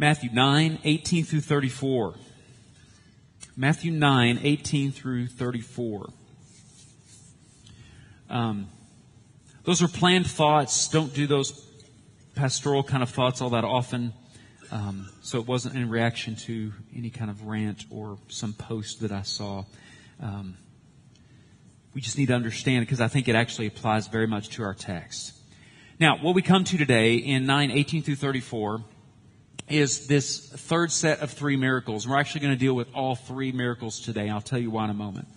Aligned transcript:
Matthew 0.00 0.30
9, 0.32 0.78
18 0.84 1.24
through 1.24 1.40
34. 1.40 2.14
Matthew 3.56 3.90
9, 3.90 4.38
18 4.40 4.92
through 4.92 5.26
34. 5.26 6.08
Um, 8.30 8.68
those 9.64 9.82
are 9.82 9.88
planned 9.88 10.28
thoughts. 10.28 10.86
Don't 10.86 11.12
do 11.12 11.26
those 11.26 11.50
pastoral 12.36 12.84
kind 12.84 13.02
of 13.02 13.10
thoughts 13.10 13.40
all 13.40 13.50
that 13.50 13.64
often. 13.64 14.12
Um, 14.70 15.10
so 15.20 15.40
it 15.40 15.48
wasn't 15.48 15.74
in 15.74 15.90
reaction 15.90 16.36
to 16.36 16.72
any 16.94 17.10
kind 17.10 17.28
of 17.28 17.46
rant 17.46 17.84
or 17.90 18.18
some 18.28 18.52
post 18.52 19.00
that 19.00 19.10
I 19.10 19.22
saw. 19.22 19.64
Um, 20.22 20.56
we 21.92 22.00
just 22.00 22.16
need 22.16 22.26
to 22.26 22.34
understand 22.34 22.86
because 22.86 23.00
I 23.00 23.08
think 23.08 23.26
it 23.26 23.34
actually 23.34 23.66
applies 23.66 24.06
very 24.06 24.28
much 24.28 24.50
to 24.50 24.62
our 24.62 24.74
text. 24.74 25.32
Now, 25.98 26.18
what 26.18 26.36
we 26.36 26.42
come 26.42 26.62
to 26.62 26.78
today 26.78 27.16
in 27.16 27.46
9, 27.46 27.72
18 27.72 28.04
through 28.04 28.14
34 28.14 28.84
is 29.70 30.06
this 30.06 30.48
third 30.48 30.90
set 30.92 31.20
of 31.20 31.30
three 31.30 31.56
miracles. 31.56 32.06
We're 32.06 32.18
actually 32.18 32.42
going 32.42 32.54
to 32.54 32.58
deal 32.58 32.74
with 32.74 32.88
all 32.94 33.14
three 33.14 33.52
miracles 33.52 34.00
today. 34.00 34.28
I'll 34.28 34.40
tell 34.40 34.58
you 34.58 34.70
why 34.70 34.84
in 34.84 34.90
a 34.90 34.94
moment. 34.94 35.28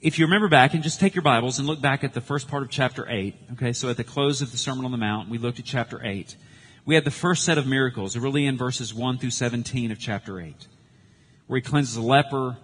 If 0.00 0.18
you 0.18 0.26
remember 0.26 0.48
back 0.48 0.74
and 0.74 0.82
just 0.82 1.00
take 1.00 1.14
your 1.14 1.22
Bibles 1.22 1.58
and 1.58 1.66
look 1.66 1.80
back 1.80 2.04
at 2.04 2.14
the 2.14 2.20
first 2.20 2.46
part 2.46 2.62
of 2.62 2.70
chapter 2.70 3.04
8, 3.08 3.34
okay, 3.54 3.72
so 3.72 3.90
at 3.90 3.96
the 3.96 4.04
close 4.04 4.42
of 4.42 4.52
the 4.52 4.56
Sermon 4.56 4.84
on 4.84 4.92
the 4.92 4.96
Mount, 4.96 5.28
we 5.28 5.38
looked 5.38 5.58
at 5.58 5.64
chapter 5.64 6.00
8. 6.04 6.36
We 6.84 6.94
had 6.94 7.04
the 7.04 7.10
first 7.10 7.44
set 7.44 7.58
of 7.58 7.66
miracles, 7.66 8.16
really 8.16 8.46
in 8.46 8.56
verses 8.56 8.94
1 8.94 9.18
through 9.18 9.30
17 9.30 9.90
of 9.90 9.98
chapter 9.98 10.40
8, 10.40 10.68
where 11.48 11.56
he 11.58 11.62
cleanses 11.62 11.96
a 11.96 12.02
leper, 12.02 12.56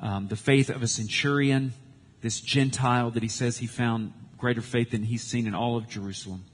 um, 0.00 0.28
the 0.28 0.36
faith 0.36 0.70
of 0.70 0.82
a 0.82 0.88
centurion, 0.88 1.74
this 2.22 2.40
Gentile 2.40 3.10
that 3.10 3.22
he 3.22 3.28
says 3.28 3.58
he 3.58 3.66
found 3.66 4.12
greater 4.38 4.62
faith 4.62 4.92
than 4.92 5.02
he's 5.02 5.22
seen 5.22 5.46
in 5.46 5.54
all 5.54 5.76
of 5.76 5.88
Jerusalem. 5.88 6.44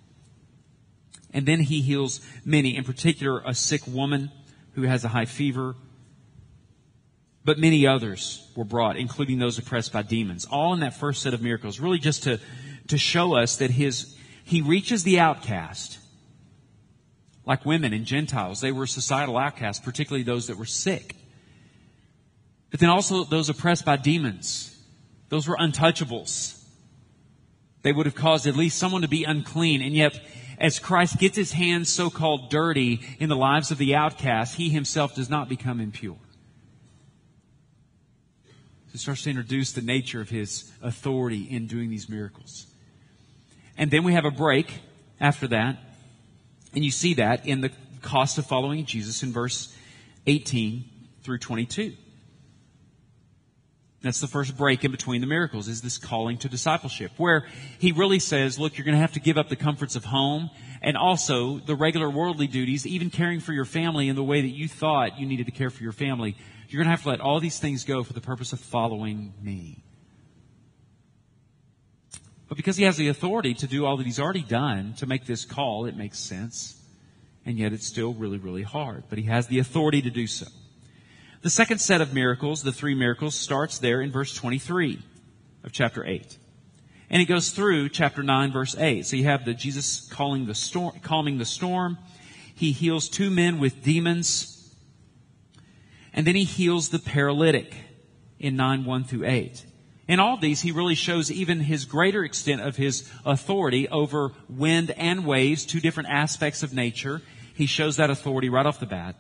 And 1.33 1.47
then 1.47 1.61
he 1.61 1.83
heals 1.83 2.21
many, 2.45 2.77
in 2.77 2.85
particular 2.85 3.43
a 3.45 3.55
sick 3.55 3.87
woman 3.87 4.31
who 4.73 4.83
has 4.83 5.05
a 5.05 5.09
high 5.09 5.27
fever. 5.27 5.75
But 7.45 7.59
many 7.59 7.87
others 7.87 8.47
were 8.57 8.65
brought, 8.65 8.97
including 8.97 9.39
those 9.39 9.59
oppressed 9.59 9.93
by 9.93 10.03
demons. 10.03 10.47
All 10.47 10.73
in 10.75 10.81
that 10.81 10.95
first 10.95 11.23
set 11.23 11.35
of 11.35 11.43
miracles, 11.43 11.81
really 11.81 11.99
just 11.99 12.25
to, 12.25 12.41
to 12.89 12.99
show 12.99 13.35
us 13.35 13.57
that 13.57 13.71
his, 13.71 14.17
he 14.45 14.63
reaches 14.63 15.05
the 15.05 15.21
outcast. 15.21 15.99
Like 17.45 17.65
women 17.65 17.95
and 17.95 18.05
Gentiles, 18.05 18.61
they 18.61 18.73
were 18.73 18.87
societal 18.87 19.39
outcasts, 19.39 19.83
particularly 19.85 20.23
those 20.23 20.49
that 20.49 20.59
were 20.59 20.67
sick. 20.67 21.17
But 22.71 22.81
then 22.81 22.91
also 22.91 23.25
those 23.25 23.49
oppressed 23.49 23.85
by 23.85 23.97
demons. 23.97 24.79
Those 25.31 25.49
were 25.49 25.57
untouchables. 25.57 26.63
They 27.83 27.93
would 27.93 28.07
have 28.07 28.15
caused 28.15 28.47
at 28.47 28.57
least 28.57 28.79
someone 28.79 29.03
to 29.03 29.09
be 29.09 29.25
unclean, 29.25 29.83
and 29.83 29.95
yet 29.95 30.21
as 30.59 30.79
Christ 30.79 31.19
gets 31.19 31.37
his 31.37 31.53
hands 31.53 31.89
so 31.89 32.11
called 32.11 32.51
dirty 32.51 33.01
in 33.19 33.29
the 33.29 33.37
lives 33.37 33.71
of 33.71 33.79
the 33.79 33.95
outcast, 33.95 34.57
he 34.57 34.69
himself 34.69 35.15
does 35.15 35.31
not 35.31 35.49
become 35.49 35.81
impure. 35.81 36.17
He 38.91 38.99
starts 38.99 39.23
to 39.23 39.31
introduce 39.31 39.73
the 39.73 39.83
nature 39.83 40.21
of 40.21 40.29
his 40.29 40.71
authority 40.83 41.47
in 41.49 41.67
doing 41.67 41.91
these 41.91 42.09
miracles. 42.09 42.67
And 43.77 43.91
then 43.91 44.03
we 44.03 44.15
have 44.15 44.25
a 44.25 44.31
break 44.31 44.73
after 45.21 45.47
that. 45.49 45.79
And 46.75 46.85
you 46.85 46.91
see 46.91 47.15
that 47.15 47.47
in 47.47 47.61
the 47.61 47.71
cost 48.03 48.39
of 48.39 48.47
following 48.47 48.85
Jesus 48.85 49.23
in 49.23 49.33
verse 49.33 49.75
18 50.27 50.85
through 51.23 51.39
22. 51.39 51.95
That's 54.01 54.21
the 54.21 54.29
first 54.29 54.57
break 54.57 54.85
in 54.85 54.93
between 54.93 55.21
the 55.21 55.27
miracles 55.27 55.67
is 55.67 55.83
this 55.83 55.99
calling 55.99 56.39
to 56.39 56.49
discipleship 56.49 57.11
where 57.17 57.47
he 57.81 57.91
really 57.91 58.21
says, 58.21 58.59
look, 58.59 58.79
you're 58.79 58.85
going 58.85 58.95
to 58.95 59.01
have 59.01 59.15
to 59.15 59.21
give 59.21 59.37
up 59.37 59.49
the 59.49 59.57
comforts 59.57 59.97
of 59.97 60.05
home 60.05 60.51
and 60.81 60.97
also 60.97 61.59
the 61.59 61.75
regular 61.75 62.09
worldly 62.09 62.47
duties, 62.47 62.87
even 62.87 63.11
caring 63.11 63.41
for 63.41 63.53
your 63.53 63.65
family 63.65 64.09
in 64.09 64.15
the 64.15 64.23
way 64.23 64.41
that 64.41 64.49
you 64.49 64.69
thought 64.69 65.19
you 65.19 65.27
needed 65.27 65.47
to 65.47 65.53
care 65.53 65.71
for 65.71 65.83
your 65.83 65.93
family. 65.93 66.37
You're 66.69 66.79
going 66.79 66.87
to 66.87 66.91
have 66.91 67.03
to 67.03 67.09
let 67.09 67.21
all 67.21 67.41
these 67.41 67.59
things 67.59 67.83
go 67.83 68.05
for 68.05 68.13
the 68.13 68.21
purpose 68.21 68.53
of 68.53 68.61
following 68.61 69.35
me. 69.43 69.83
But 72.49 72.57
because 72.57 72.77
he 72.77 72.85
has 72.85 72.97
the 72.97 73.09
authority 73.09 73.55
to 73.55 73.67
do 73.67 73.85
all 73.85 73.97
that 73.97 74.07
he's 74.07 74.21
already 74.21 74.43
done 74.43 74.95
to 74.99 75.07
make 75.07 75.27
this 75.27 75.45
call, 75.45 75.87
it 75.87 75.97
makes 75.97 76.19
sense. 76.19 76.81
And 77.45 77.59
yet 77.59 77.73
it's 77.73 77.87
still 77.87 78.15
really, 78.15 78.39
really 78.39 78.63
hard. 78.63 79.05
But 79.09 79.19
he 79.19 79.25
has 79.25 79.49
the 79.49 79.59
authority 79.59 80.03
to 80.03 80.11
do 80.11 80.27
so. 80.27 80.47
The 81.41 81.51
second 81.51 81.79
set 81.79 82.01
of 82.01 82.13
miracles, 82.13 82.63
the 82.63 82.73
three 82.73 82.97
miracles, 82.97 83.37
starts 83.37 83.79
there 83.79 84.01
in 84.01 84.11
verse 84.11 84.35
23 84.35 85.01
of 85.63 85.71
chapter 85.71 86.05
8. 86.05 86.37
And 87.11 87.23
it 87.23 87.27
goes 87.27 87.51
through 87.51 87.91
chapter 87.91 88.25
9 88.25 88.53
verse 88.53 88.77
8. 88.77 89.07
So 89.07 89.17
you 89.17 89.25
have 89.25 89.45
the 89.45 89.55
Jesus 89.55 90.09
calling 90.11 90.47
the 90.47 90.55
storm, 90.55 90.99
calming 91.01 91.39
the 91.39 91.45
storm. 91.45 91.97
He 92.55 92.73
heals 92.73 93.09
two 93.09 93.31
men 93.31 93.61
with 93.61 93.85
demons. 93.85 94.75
And 96.13 96.27
then 96.27 96.35
he 96.35 96.45
heals 96.45 96.89
the 96.89 96.99
paralytic 96.99 97.73
in 98.41 98.57
9 98.57 98.85
1 98.85 99.05
through 99.05 99.27
8. 99.27 99.65
In 100.09 100.19
all 100.19 100.39
these, 100.39 100.63
he 100.63 100.73
really 100.73 100.97
shows 100.97 101.31
even 101.31 101.61
his 101.61 101.85
greater 101.85 102.25
extent 102.25 102.63
of 102.63 102.77
his 102.77 103.09
authority 103.25 103.89
over 103.89 104.33
wind 104.49 104.91
and 104.93 105.25
waves, 105.25 105.65
two 105.65 105.81
different 105.81 106.09
aspects 106.09 106.65
of 106.65 106.73
nature. 106.73 107.23
He 107.55 107.67
shows 107.67 107.97
that 107.97 108.11
authority 108.11 108.49
right 108.49 108.67
off 108.67 108.81
the 108.81 108.87
bat. 108.87 109.17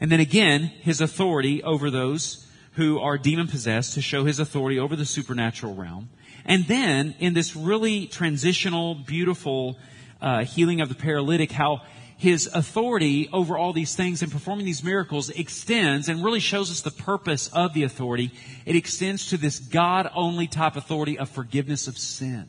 And 0.00 0.10
then 0.10 0.20
again, 0.20 0.62
his 0.62 1.00
authority 1.00 1.62
over 1.62 1.90
those 1.90 2.46
who 2.72 2.98
are 2.98 3.16
demon 3.16 3.48
possessed 3.48 3.94
to 3.94 4.02
show 4.02 4.24
his 4.24 4.38
authority 4.38 4.78
over 4.78 4.96
the 4.96 5.06
supernatural 5.06 5.74
realm. 5.74 6.10
And 6.44 6.66
then 6.66 7.14
in 7.18 7.32
this 7.34 7.56
really 7.56 8.06
transitional, 8.06 8.94
beautiful 8.94 9.78
uh, 10.20 10.44
healing 10.44 10.80
of 10.80 10.88
the 10.88 10.94
paralytic, 10.94 11.50
how 11.50 11.82
his 12.18 12.48
authority 12.52 13.28
over 13.32 13.58
all 13.58 13.72
these 13.72 13.94
things 13.94 14.22
and 14.22 14.32
performing 14.32 14.64
these 14.64 14.82
miracles 14.82 15.28
extends 15.30 16.08
and 16.08 16.24
really 16.24 16.40
shows 16.40 16.70
us 16.70 16.80
the 16.80 16.90
purpose 16.90 17.48
of 17.48 17.74
the 17.74 17.82
authority. 17.82 18.32
It 18.64 18.76
extends 18.76 19.30
to 19.30 19.36
this 19.36 19.58
God 19.58 20.10
only 20.14 20.46
type 20.46 20.76
authority 20.76 21.18
of 21.18 21.28
forgiveness 21.28 21.88
of 21.88 21.98
sin 21.98 22.48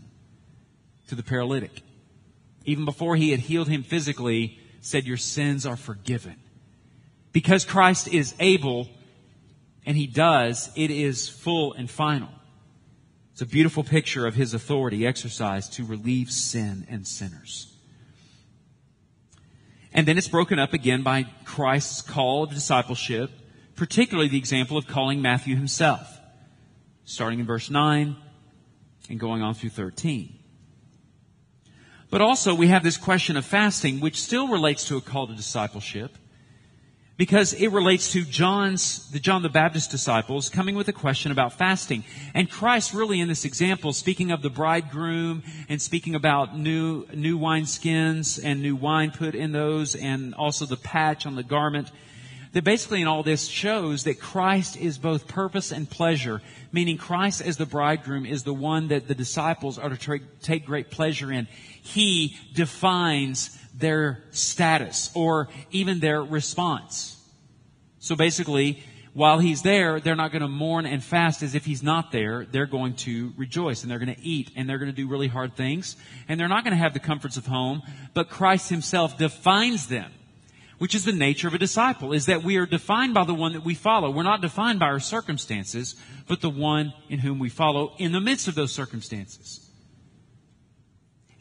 to 1.07 1.15
the 1.15 1.23
paralytic. 1.23 1.81
Even 2.65 2.85
before 2.85 3.15
he 3.15 3.31
had 3.31 3.39
healed 3.39 3.67
him 3.67 3.83
physically, 3.83 4.59
said, 4.81 5.05
Your 5.05 5.17
sins 5.17 5.65
are 5.65 5.77
forgiven. 5.77 6.35
Because 7.37 7.65
Christ 7.65 8.07
is 8.07 8.33
able, 8.39 8.89
and 9.85 9.95
He 9.95 10.07
does, 10.07 10.71
it 10.75 10.89
is 10.89 11.29
full 11.29 11.71
and 11.73 11.87
final. 11.87 12.29
It's 13.31 13.43
a 13.43 13.45
beautiful 13.45 13.83
picture 13.83 14.25
of 14.25 14.33
His 14.33 14.55
authority 14.55 15.05
exercised 15.05 15.73
to 15.73 15.85
relieve 15.85 16.31
sin 16.31 16.87
and 16.89 17.05
sinners. 17.05 17.71
And 19.93 20.07
then 20.07 20.17
it's 20.17 20.27
broken 20.27 20.57
up 20.57 20.73
again 20.73 21.03
by 21.03 21.27
Christ's 21.45 22.01
call 22.01 22.41
of 22.41 22.49
discipleship, 22.49 23.29
particularly 23.75 24.29
the 24.29 24.39
example 24.39 24.75
of 24.75 24.87
calling 24.87 25.21
Matthew 25.21 25.55
himself, 25.55 26.19
starting 27.05 27.39
in 27.39 27.45
verse 27.45 27.69
9 27.69 28.15
and 29.11 29.19
going 29.19 29.43
on 29.43 29.53
through 29.53 29.69
13. 29.69 30.39
But 32.09 32.21
also 32.21 32.55
we 32.55 32.69
have 32.69 32.81
this 32.81 32.97
question 32.97 33.37
of 33.37 33.45
fasting, 33.45 33.99
which 33.99 34.19
still 34.19 34.47
relates 34.47 34.87
to 34.87 34.97
a 34.97 35.01
call 35.01 35.27
to 35.27 35.35
discipleship 35.35 36.17
because 37.17 37.53
it 37.53 37.69
relates 37.69 38.11
to 38.13 38.23
John's, 38.23 39.09
the 39.09 39.19
John 39.19 39.41
the 39.41 39.49
Baptist 39.49 39.89
disciples 39.89 40.49
coming 40.49 40.75
with 40.75 40.87
a 40.87 40.93
question 40.93 41.31
about 41.31 41.53
fasting. 41.53 42.03
And 42.35 42.49
Christ 42.49 42.93
really 42.93 43.19
in 43.19 43.27
this 43.27 43.43
example, 43.43 43.91
speaking 43.91 44.31
of 44.31 44.43
the 44.43 44.51
bridegroom 44.51 45.43
and 45.67 45.81
speaking 45.81 46.13
about 46.13 46.57
new, 46.57 47.05
new 47.13 47.37
wine 47.37 47.65
skins 47.65 48.37
and 48.37 48.61
new 48.61 48.75
wine 48.75 49.11
put 49.11 49.33
in 49.33 49.51
those 49.51 49.95
and 49.95 50.35
also 50.35 50.65
the 50.65 50.77
patch 50.77 51.25
on 51.25 51.35
the 51.35 51.43
garment, 51.43 51.91
that 52.53 52.63
basically 52.63 53.01
in 53.01 53.07
all 53.07 53.23
this 53.23 53.47
shows 53.47 54.03
that 54.03 54.19
Christ 54.19 54.77
is 54.77 54.97
both 54.97 55.27
purpose 55.27 55.71
and 55.71 55.89
pleasure, 55.89 56.41
meaning 56.71 56.97
Christ 56.97 57.41
as 57.41 57.57
the 57.57 57.65
bridegroom 57.65 58.25
is 58.25 58.43
the 58.43 58.53
one 58.53 58.89
that 58.89 59.07
the 59.07 59.15
disciples 59.15 59.77
are 59.77 59.89
to 59.89 60.19
take 60.41 60.65
great 60.65 60.91
pleasure 60.91 61.31
in. 61.31 61.47
He 61.81 62.37
defines 62.53 63.57
their 63.77 64.23
status 64.31 65.11
or 65.13 65.49
even 65.71 65.99
their 65.99 66.23
response. 66.23 67.13
So 67.99 68.15
basically, 68.15 68.83
while 69.13 69.39
he's 69.39 69.63
there, 69.63 69.99
they're 69.99 70.15
not 70.15 70.31
going 70.31 70.43
to 70.43 70.47
mourn 70.47 70.85
and 70.85 71.03
fast 71.03 71.41
as 71.41 71.55
if 71.55 71.65
he's 71.65 71.81
not 71.81 72.11
there. 72.11 72.45
They're 72.45 72.67
going 72.67 72.93
to 72.97 73.33
rejoice 73.35 73.81
and 73.81 73.91
they're 73.91 73.99
going 73.99 74.13
to 74.13 74.21
eat 74.21 74.51
and 74.55 74.69
they're 74.69 74.77
going 74.77 74.91
to 74.91 74.95
do 74.95 75.07
really 75.07 75.27
hard 75.27 75.55
things 75.55 75.95
and 76.27 76.39
they're 76.39 76.47
not 76.47 76.63
going 76.63 76.75
to 76.75 76.81
have 76.81 76.93
the 76.93 76.99
comforts 76.99 77.35
of 77.35 77.47
home, 77.47 77.81
but 78.13 78.29
Christ 78.29 78.69
himself 78.69 79.17
defines 79.17 79.87
them. 79.87 80.11
Which 80.77 80.93
is 80.93 81.05
the 81.05 81.11
nature 81.11 81.47
of 81.47 81.55
a 81.55 81.57
disciple, 81.57 82.13
is 82.13 82.27
that 82.27 82.43
we 82.43 82.57
are 82.57 82.67
defined 82.67 83.15
by 83.15 83.23
the 83.23 83.33
one 83.33 83.53
that 83.53 83.65
we 83.65 83.73
follow. 83.73 84.11
We're 84.11 84.21
not 84.21 84.41
defined 84.41 84.77
by 84.77 84.85
our 84.85 84.99
circumstances, 84.99 85.95
but 86.27 86.41
the 86.41 86.51
one 86.51 86.93
in 87.09 87.17
whom 87.17 87.39
we 87.39 87.49
follow 87.49 87.95
in 87.97 88.11
the 88.11 88.21
midst 88.21 88.47
of 88.47 88.53
those 88.53 88.71
circumstances. 88.71 89.66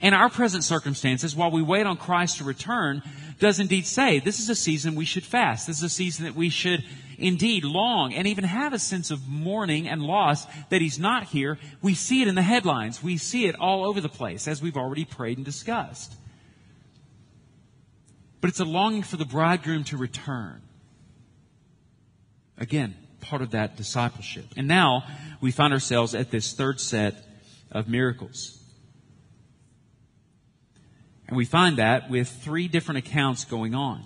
And 0.07 0.15
our 0.15 0.31
present 0.31 0.63
circumstances, 0.63 1.35
while 1.35 1.51
we 1.51 1.63
wait 1.63 1.85
on 1.85 1.97
Christ 1.97 2.39
to 2.39 2.45
return, 2.45 3.03
does 3.41 3.59
indeed 3.59 3.87
say 3.87 4.21
this 4.21 4.39
is 4.39 4.49
a 4.49 4.55
season 4.55 4.95
we 4.95 5.05
should 5.05 5.25
fast. 5.25 5.67
This 5.67 5.79
is 5.79 5.83
a 5.83 5.89
season 5.89 6.27
that 6.27 6.37
we 6.37 6.49
should 6.49 6.85
indeed 7.19 7.65
long 7.65 8.15
and 8.15 8.29
even 8.29 8.45
have 8.45 8.73
a 8.73 8.79
sense 8.79 9.11
of 9.11 9.27
mourning 9.27 9.89
and 9.89 10.01
loss 10.01 10.47
that 10.69 10.81
He's 10.81 11.01
not 11.01 11.25
here. 11.25 11.59
We 11.83 11.95
see 11.95 12.23
it 12.23 12.29
in 12.29 12.37
the 12.37 12.43
headlines. 12.43 13.03
We 13.03 13.17
see 13.17 13.47
it 13.47 13.57
all 13.59 13.85
over 13.85 14.01
the 14.01 14.09
place, 14.09 14.47
as 14.47 14.63
we've 14.63 14.77
already 14.77 15.05
prayed 15.05 15.39
and 15.39 15.45
discussed. 15.45 16.15
but 18.41 18.51
it's 18.51 18.61
a 18.61 18.65
longing 18.65 19.03
for 19.03 19.17
the 19.17 19.25
bridegroom 19.25 19.83
to 19.83 19.97
return. 19.97 20.63
Again, 22.57 22.95
part 23.21 23.43
of 23.43 23.51
that 23.51 23.77
discipleship. 23.77 24.45
And 24.57 24.69
now 24.69 25.03
we 25.41 25.51
find 25.51 25.73
ourselves 25.73 26.15
at 26.15 26.31
this 26.31 26.53
third 26.53 26.81
set 26.81 27.17
of 27.73 27.89
miracles. 27.89 28.63
And 31.29 31.37
we 31.37 31.45
find 31.45 31.79
that 31.79 32.09
with 32.09 32.29
three 32.29 32.69
different 32.69 32.99
accounts 32.99 33.45
going 33.45 33.75
on. 33.75 34.05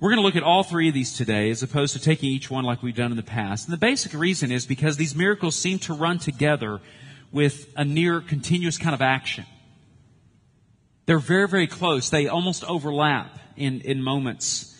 We're 0.00 0.10
going 0.10 0.20
to 0.20 0.26
look 0.26 0.36
at 0.36 0.42
all 0.42 0.62
three 0.62 0.88
of 0.88 0.94
these 0.94 1.16
today 1.16 1.50
as 1.50 1.62
opposed 1.62 1.94
to 1.94 2.00
taking 2.00 2.30
each 2.30 2.50
one 2.50 2.64
like 2.64 2.82
we've 2.82 2.94
done 2.94 3.10
in 3.10 3.16
the 3.16 3.22
past. 3.22 3.66
And 3.66 3.72
the 3.72 3.78
basic 3.78 4.12
reason 4.12 4.50
is 4.50 4.66
because 4.66 4.96
these 4.96 5.14
miracles 5.14 5.56
seem 5.56 5.78
to 5.80 5.94
run 5.94 6.18
together 6.18 6.80
with 7.32 7.72
a 7.76 7.84
near 7.84 8.20
continuous 8.20 8.76
kind 8.76 8.94
of 8.94 9.02
action. 9.02 9.46
They're 11.06 11.18
very, 11.18 11.48
very 11.48 11.66
close. 11.66 12.10
They 12.10 12.28
almost 12.28 12.64
overlap 12.64 13.38
in, 13.56 13.80
in 13.82 14.02
moments. 14.02 14.78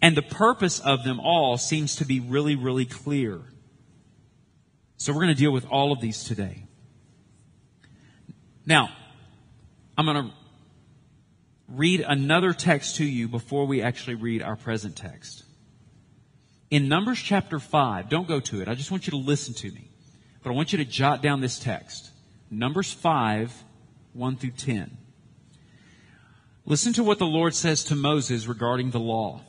And 0.00 0.16
the 0.16 0.22
purpose 0.22 0.80
of 0.80 1.04
them 1.04 1.20
all 1.20 1.58
seems 1.58 1.96
to 1.96 2.04
be 2.04 2.20
really, 2.20 2.54
really 2.54 2.86
clear. 2.86 3.40
So 4.96 5.12
we're 5.12 5.22
going 5.22 5.34
to 5.34 5.40
deal 5.40 5.52
with 5.52 5.66
all 5.66 5.92
of 5.92 6.00
these 6.00 6.24
today. 6.24 6.64
Now, 8.64 8.90
I'm 9.98 10.04
going 10.04 10.26
to 10.28 10.32
read 11.68 12.04
another 12.06 12.52
text 12.52 12.96
to 12.96 13.04
you 13.04 13.28
before 13.28 13.66
we 13.66 13.80
actually 13.82 14.16
read 14.16 14.42
our 14.42 14.56
present 14.56 14.96
text. 14.96 15.44
In 16.70 16.88
Numbers 16.88 17.18
chapter 17.18 17.58
5, 17.58 18.08
don't 18.08 18.28
go 18.28 18.40
to 18.40 18.60
it. 18.60 18.68
I 18.68 18.74
just 18.74 18.90
want 18.90 19.06
you 19.06 19.12
to 19.12 19.16
listen 19.16 19.54
to 19.54 19.70
me. 19.70 19.90
But 20.42 20.50
I 20.50 20.54
want 20.54 20.72
you 20.72 20.78
to 20.78 20.84
jot 20.84 21.22
down 21.22 21.40
this 21.40 21.58
text. 21.58 22.10
Numbers 22.50 22.92
5, 22.92 23.64
1 24.12 24.36
through 24.36 24.50
10. 24.50 24.96
Listen 26.66 26.92
to 26.92 27.04
what 27.04 27.18
the 27.18 27.26
Lord 27.26 27.54
says 27.54 27.84
to 27.84 27.94
Moses 27.96 28.46
regarding 28.46 28.90
the 28.90 29.00
law. 29.00 29.40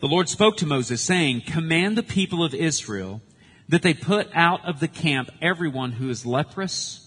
The 0.00 0.08
Lord 0.08 0.28
spoke 0.28 0.56
to 0.58 0.66
Moses 0.66 1.02
saying, 1.02 1.42
Command 1.42 1.98
the 1.98 2.02
people 2.02 2.44
of 2.44 2.54
Israel 2.54 3.20
that 3.68 3.82
they 3.82 3.94
put 3.94 4.28
out 4.34 4.64
of 4.64 4.80
the 4.80 4.88
camp 4.88 5.30
everyone 5.40 5.92
who 5.92 6.08
is 6.08 6.24
leprous 6.24 7.03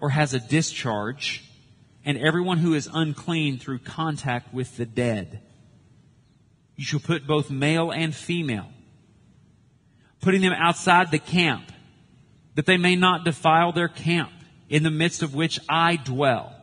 or 0.00 0.10
has 0.10 0.34
a 0.34 0.40
discharge 0.40 1.44
and 2.04 2.16
everyone 2.18 2.58
who 2.58 2.74
is 2.74 2.88
unclean 2.92 3.58
through 3.58 3.80
contact 3.80 4.54
with 4.54 4.76
the 4.76 4.86
dead. 4.86 5.40
You 6.76 6.84
shall 6.84 7.00
put 7.00 7.26
both 7.26 7.50
male 7.50 7.90
and 7.90 8.14
female, 8.14 8.68
putting 10.20 10.40
them 10.40 10.52
outside 10.52 11.10
the 11.10 11.18
camp, 11.18 11.72
that 12.54 12.66
they 12.66 12.76
may 12.76 12.94
not 12.96 13.24
defile 13.24 13.72
their 13.72 13.88
camp, 13.88 14.30
in 14.68 14.82
the 14.82 14.90
midst 14.90 15.22
of 15.22 15.34
which 15.34 15.58
I 15.68 15.96
dwell. 15.96 16.54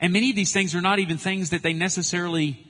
And 0.00 0.12
many 0.12 0.30
of 0.30 0.36
these 0.36 0.52
things 0.52 0.74
are 0.74 0.80
not 0.80 0.98
even 0.98 1.16
things 1.16 1.50
that 1.50 1.62
they 1.62 1.72
necessarily 1.72 2.66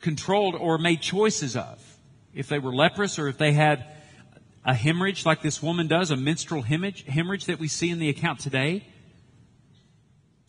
controlled 0.00 0.54
or 0.54 0.76
made 0.78 1.00
choices 1.00 1.56
of. 1.56 1.80
If 2.34 2.48
they 2.48 2.58
were 2.58 2.74
leprous 2.74 3.18
or 3.18 3.28
if 3.28 3.38
they 3.38 3.52
had 3.52 3.86
a 4.64 4.74
hemorrhage 4.74 5.26
like 5.26 5.42
this 5.42 5.62
woman 5.62 5.86
does, 5.86 6.10
a 6.10 6.16
menstrual 6.16 6.62
hemorrhage, 6.62 7.04
hemorrhage 7.06 7.46
that 7.46 7.58
we 7.58 7.68
see 7.68 7.90
in 7.90 7.98
the 7.98 8.08
account 8.08 8.40
today, 8.40 8.86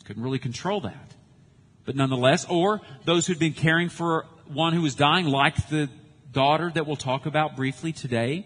couldn't 0.06 0.24
really 0.24 0.40
control 0.40 0.82
that. 0.82 1.16
But 1.84 1.96
nonetheless, 1.96 2.46
or 2.50 2.82
those 3.06 3.28
who'd 3.28 3.40
been 3.40 3.54
caring 3.54 3.90
for 3.90 4.26
one 4.48 4.74
who 4.74 4.82
was 4.82 4.96
dying, 4.96 5.26
like 5.26 5.70
the 5.70 5.90
daughter 6.32 6.72
that 6.74 6.86
we'll 6.88 6.96
talk 6.96 7.26
about 7.26 7.56
briefly 7.56 7.92
today, 7.92 8.46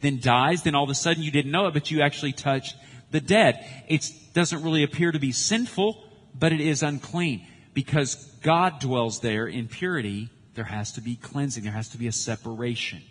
then 0.00 0.20
dies, 0.20 0.62
then 0.62 0.74
all 0.74 0.84
of 0.84 0.90
a 0.90 0.94
sudden 0.94 1.22
you 1.22 1.30
didn't 1.30 1.50
know 1.50 1.66
it, 1.66 1.74
but 1.74 1.90
you 1.90 2.02
actually 2.02 2.32
touched 2.32 2.76
the 3.10 3.20
dead. 3.20 3.64
It 3.88 4.10
doesn't 4.34 4.62
really 4.62 4.82
appear 4.82 5.12
to 5.12 5.18
be 5.18 5.32
sinful, 5.32 6.02
but 6.34 6.52
it 6.52 6.60
is 6.60 6.82
unclean. 6.82 7.46
Because 7.74 8.14
God 8.42 8.80
dwells 8.80 9.20
there 9.20 9.46
in 9.46 9.68
purity, 9.68 10.30
there 10.54 10.64
has 10.64 10.92
to 10.92 11.00
be 11.00 11.16
cleansing, 11.16 11.64
there 11.64 11.72
has 11.72 11.88
to 11.90 11.98
be 11.98 12.06
a 12.06 12.12
separation. 12.12 13.02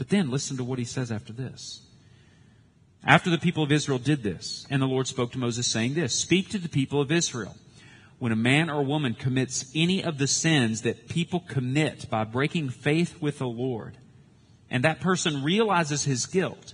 But 0.00 0.08
then 0.08 0.30
listen 0.30 0.56
to 0.56 0.64
what 0.64 0.78
he 0.78 0.86
says 0.86 1.12
after 1.12 1.30
this. 1.30 1.82
After 3.04 3.28
the 3.28 3.36
people 3.36 3.62
of 3.62 3.70
Israel 3.70 3.98
did 3.98 4.22
this, 4.22 4.66
and 4.70 4.80
the 4.80 4.86
Lord 4.86 5.06
spoke 5.06 5.30
to 5.32 5.38
Moses 5.38 5.66
saying 5.66 5.92
this, 5.92 6.14
Speak 6.14 6.48
to 6.48 6.58
the 6.58 6.70
people 6.70 7.02
of 7.02 7.12
Israel. 7.12 7.54
When 8.18 8.32
a 8.32 8.36
man 8.36 8.70
or 8.70 8.82
woman 8.82 9.12
commits 9.12 9.70
any 9.74 10.02
of 10.02 10.16
the 10.16 10.26
sins 10.26 10.80
that 10.82 11.10
people 11.10 11.40
commit 11.40 12.08
by 12.08 12.24
breaking 12.24 12.70
faith 12.70 13.20
with 13.20 13.40
the 13.40 13.46
Lord, 13.46 13.98
and 14.70 14.82
that 14.84 15.02
person 15.02 15.44
realizes 15.44 16.04
his 16.04 16.24
guilt, 16.24 16.72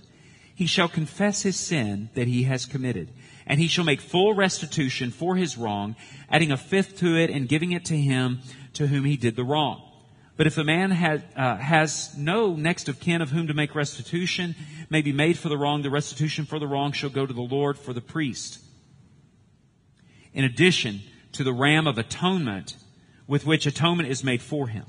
he 0.55 0.65
shall 0.65 0.87
confess 0.87 1.41
his 1.41 1.57
sin 1.57 2.09
that 2.13 2.29
he 2.29 2.43
has 2.43 2.65
committed, 2.65 3.11
and 3.45 3.59
he 3.59 3.67
shall 3.67 3.83
make 3.83 3.99
full 3.99 4.35
restitution 4.35 5.11
for 5.11 5.35
his 5.35 5.57
wrong, 5.57 5.97
adding 6.29 6.53
a 6.53 6.55
fifth 6.55 6.97
to 6.99 7.17
it 7.17 7.29
and 7.29 7.49
giving 7.49 7.73
it 7.73 7.83
to 7.83 7.97
him 7.97 8.39
to 8.71 8.87
whom 8.87 9.03
he 9.03 9.17
did 9.17 9.35
the 9.35 9.43
wrong. 9.43 9.86
But 10.37 10.45
if 10.45 10.57
a 10.59 10.63
man 10.63 10.91
uh, 10.91 11.57
has 11.57 12.15
no 12.15 12.55
next 12.55 12.87
of 12.87 12.99
kin 12.99 13.23
of 13.23 13.31
whom 13.31 13.47
to 13.47 13.55
make 13.55 13.73
restitution, 13.73 14.55
may 14.87 15.01
be 15.01 15.11
made 15.11 15.37
for 15.37 15.49
the 15.49 15.57
wrong, 15.57 15.81
the 15.81 15.89
restitution 15.89 16.45
for 16.45 16.59
the 16.59 16.67
wrong 16.67 16.91
shall 16.91 17.09
go 17.09 17.25
to 17.25 17.33
the 17.33 17.41
Lord 17.41 17.77
for 17.77 17.91
the 17.91 18.01
priest. 18.01 18.59
In 20.33 20.43
addition 20.43 21.01
to 21.33 21.43
the 21.43 21.53
ram 21.53 21.87
of 21.87 21.97
atonement 21.97 22.75
with 23.25 23.47
which 23.47 23.65
atonement 23.65 24.09
is 24.09 24.23
made 24.23 24.43
for 24.43 24.67
him, 24.67 24.85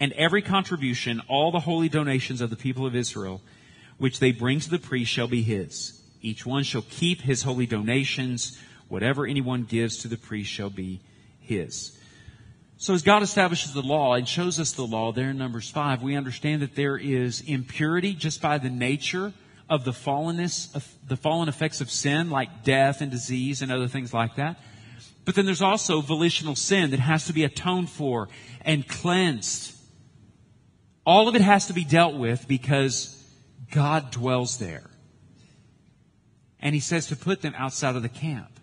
and 0.00 0.12
every 0.12 0.42
contribution, 0.42 1.22
all 1.28 1.52
the 1.52 1.60
holy 1.60 1.88
donations 1.88 2.40
of 2.40 2.50
the 2.50 2.56
people 2.56 2.84
of 2.84 2.96
Israel, 2.96 3.40
which 3.98 4.18
they 4.18 4.32
bring 4.32 4.58
to 4.60 4.70
the 4.70 4.78
priest 4.78 5.12
shall 5.12 5.28
be 5.28 5.42
his. 5.42 6.02
Each 6.20 6.44
one 6.44 6.64
shall 6.64 6.82
keep 6.82 7.22
his 7.22 7.44
holy 7.44 7.66
donations. 7.66 8.58
Whatever 8.88 9.26
anyone 9.26 9.64
gives 9.64 9.98
to 9.98 10.08
the 10.08 10.16
priest 10.16 10.50
shall 10.50 10.70
be 10.70 11.00
his. 11.38 11.97
So 12.80 12.94
as 12.94 13.02
God 13.02 13.24
establishes 13.24 13.72
the 13.72 13.82
law 13.82 14.14
and 14.14 14.26
shows 14.26 14.60
us 14.60 14.70
the 14.70 14.86
law 14.86 15.10
there 15.10 15.30
in 15.30 15.36
Numbers 15.36 15.68
5, 15.68 16.00
we 16.00 16.14
understand 16.14 16.62
that 16.62 16.76
there 16.76 16.96
is 16.96 17.40
impurity 17.40 18.14
just 18.14 18.40
by 18.40 18.58
the 18.58 18.70
nature 18.70 19.32
of 19.68 19.84
the 19.84 19.90
fallenness, 19.90 20.72
of 20.76 20.88
the 21.08 21.16
fallen 21.16 21.48
effects 21.48 21.80
of 21.80 21.90
sin, 21.90 22.30
like 22.30 22.62
death 22.62 23.00
and 23.00 23.10
disease 23.10 23.62
and 23.62 23.72
other 23.72 23.88
things 23.88 24.14
like 24.14 24.36
that. 24.36 24.60
But 25.24 25.34
then 25.34 25.44
there's 25.44 25.60
also 25.60 26.00
volitional 26.00 26.54
sin 26.54 26.92
that 26.92 27.00
has 27.00 27.26
to 27.26 27.32
be 27.32 27.42
atoned 27.42 27.90
for 27.90 28.28
and 28.60 28.86
cleansed. 28.86 29.74
All 31.04 31.26
of 31.26 31.34
it 31.34 31.42
has 31.42 31.66
to 31.66 31.72
be 31.72 31.84
dealt 31.84 32.14
with 32.14 32.46
because 32.46 33.20
God 33.72 34.12
dwells 34.12 34.58
there. 34.58 34.88
And 36.60 36.76
he 36.76 36.80
says 36.80 37.08
to 37.08 37.16
put 37.16 37.42
them 37.42 37.54
outside 37.56 37.96
of 37.96 38.02
the 38.02 38.08
camp. 38.08 38.60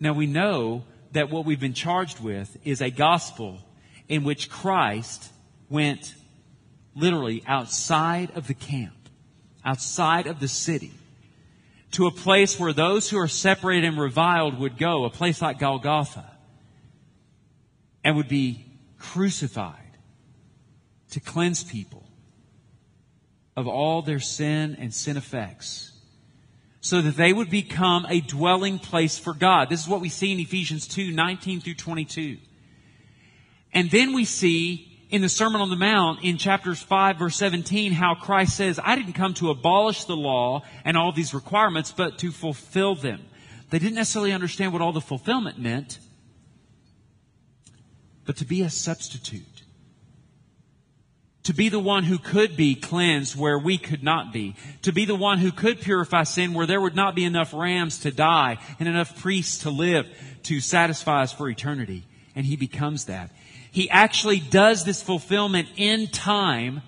Now 0.00 0.14
we 0.14 0.26
know 0.26 0.82
that 1.16 1.30
what 1.30 1.46
we've 1.46 1.58
been 1.58 1.72
charged 1.72 2.20
with 2.20 2.58
is 2.62 2.82
a 2.82 2.90
gospel 2.90 3.58
in 4.06 4.22
which 4.22 4.50
Christ 4.50 5.32
went 5.70 6.14
literally 6.94 7.42
outside 7.46 8.30
of 8.34 8.46
the 8.46 8.54
camp, 8.54 9.08
outside 9.64 10.26
of 10.26 10.40
the 10.40 10.48
city, 10.48 10.92
to 11.92 12.06
a 12.06 12.10
place 12.10 12.60
where 12.60 12.74
those 12.74 13.08
who 13.08 13.18
are 13.18 13.28
separated 13.28 13.86
and 13.86 13.98
reviled 13.98 14.58
would 14.58 14.76
go, 14.76 15.06
a 15.06 15.10
place 15.10 15.40
like 15.40 15.58
Golgotha, 15.58 16.30
and 18.04 18.14
would 18.16 18.28
be 18.28 18.66
crucified 18.98 19.96
to 21.12 21.20
cleanse 21.20 21.64
people 21.64 22.04
of 23.56 23.66
all 23.66 24.02
their 24.02 24.20
sin 24.20 24.76
and 24.78 24.92
sin 24.92 25.16
effects 25.16 25.95
so 26.86 27.02
that 27.02 27.16
they 27.16 27.32
would 27.32 27.50
become 27.50 28.06
a 28.08 28.20
dwelling 28.20 28.78
place 28.78 29.18
for 29.18 29.34
God. 29.34 29.68
This 29.68 29.82
is 29.82 29.88
what 29.88 30.00
we 30.00 30.08
see 30.08 30.30
in 30.30 30.38
Ephesians 30.38 30.86
2, 30.86 31.10
19 31.10 31.60
through 31.60 31.74
22. 31.74 32.38
And 33.72 33.90
then 33.90 34.12
we 34.12 34.24
see 34.24 35.04
in 35.10 35.20
the 35.20 35.28
Sermon 35.28 35.60
on 35.60 35.68
the 35.68 35.74
Mount 35.74 36.22
in 36.22 36.38
chapters 36.38 36.80
5 36.80 37.18
verse 37.18 37.34
17 37.34 37.90
how 37.90 38.14
Christ 38.14 38.56
says, 38.56 38.78
I 38.80 38.94
didn't 38.94 39.14
come 39.14 39.34
to 39.34 39.50
abolish 39.50 40.04
the 40.04 40.14
law 40.14 40.62
and 40.84 40.96
all 40.96 41.10
these 41.10 41.34
requirements, 41.34 41.90
but 41.90 42.18
to 42.18 42.30
fulfill 42.30 42.94
them. 42.94 43.20
They 43.70 43.80
didn't 43.80 43.96
necessarily 43.96 44.30
understand 44.30 44.72
what 44.72 44.80
all 44.80 44.92
the 44.92 45.00
fulfillment 45.00 45.58
meant, 45.58 45.98
but 48.26 48.36
to 48.36 48.44
be 48.44 48.62
a 48.62 48.70
substitute 48.70 49.55
to 51.46 51.54
be 51.54 51.68
the 51.68 51.78
one 51.78 52.02
who 52.02 52.18
could 52.18 52.56
be 52.56 52.74
cleansed 52.74 53.36
where 53.36 53.56
we 53.56 53.78
could 53.78 54.02
not 54.02 54.32
be, 54.32 54.56
to 54.82 54.90
be 54.90 55.04
the 55.04 55.14
one 55.14 55.38
who 55.38 55.52
could 55.52 55.80
purify 55.80 56.24
sin 56.24 56.52
where 56.52 56.66
there 56.66 56.80
would 56.80 56.96
not 56.96 57.14
be 57.14 57.24
enough 57.24 57.54
rams 57.54 58.00
to 58.00 58.10
die 58.10 58.58
and 58.80 58.88
enough 58.88 59.20
priests 59.20 59.58
to 59.58 59.70
live 59.70 60.08
to 60.42 60.58
satisfy 60.60 61.22
us 61.22 61.32
for 61.32 61.48
eternity. 61.48 62.02
And 62.34 62.44
he 62.44 62.56
becomes 62.56 63.04
that. 63.04 63.30
He 63.70 63.88
actually 63.88 64.40
does 64.40 64.84
this 64.84 65.00
fulfillment 65.00 65.68
in 65.76 66.08
time 66.08 66.82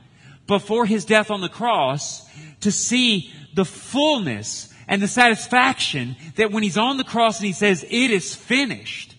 before 0.49 0.87
his 0.87 1.05
death 1.05 1.31
on 1.31 1.41
the 1.41 1.49
cross 1.49 2.29
to 2.63 2.73
see 2.73 3.33
the 3.55 3.65
fullness 3.65 4.75
and 4.89 5.01
the 5.01 5.07
satisfaction 5.07 6.17
that 6.35 6.51
when 6.51 6.65
he's 6.65 6.79
on 6.79 6.97
the 6.97 7.05
cross 7.05 7.39
and 7.39 7.47
he 7.47 7.53
says, 7.53 7.85
it 7.85 8.11
is 8.11 8.35
finished, 8.35 9.15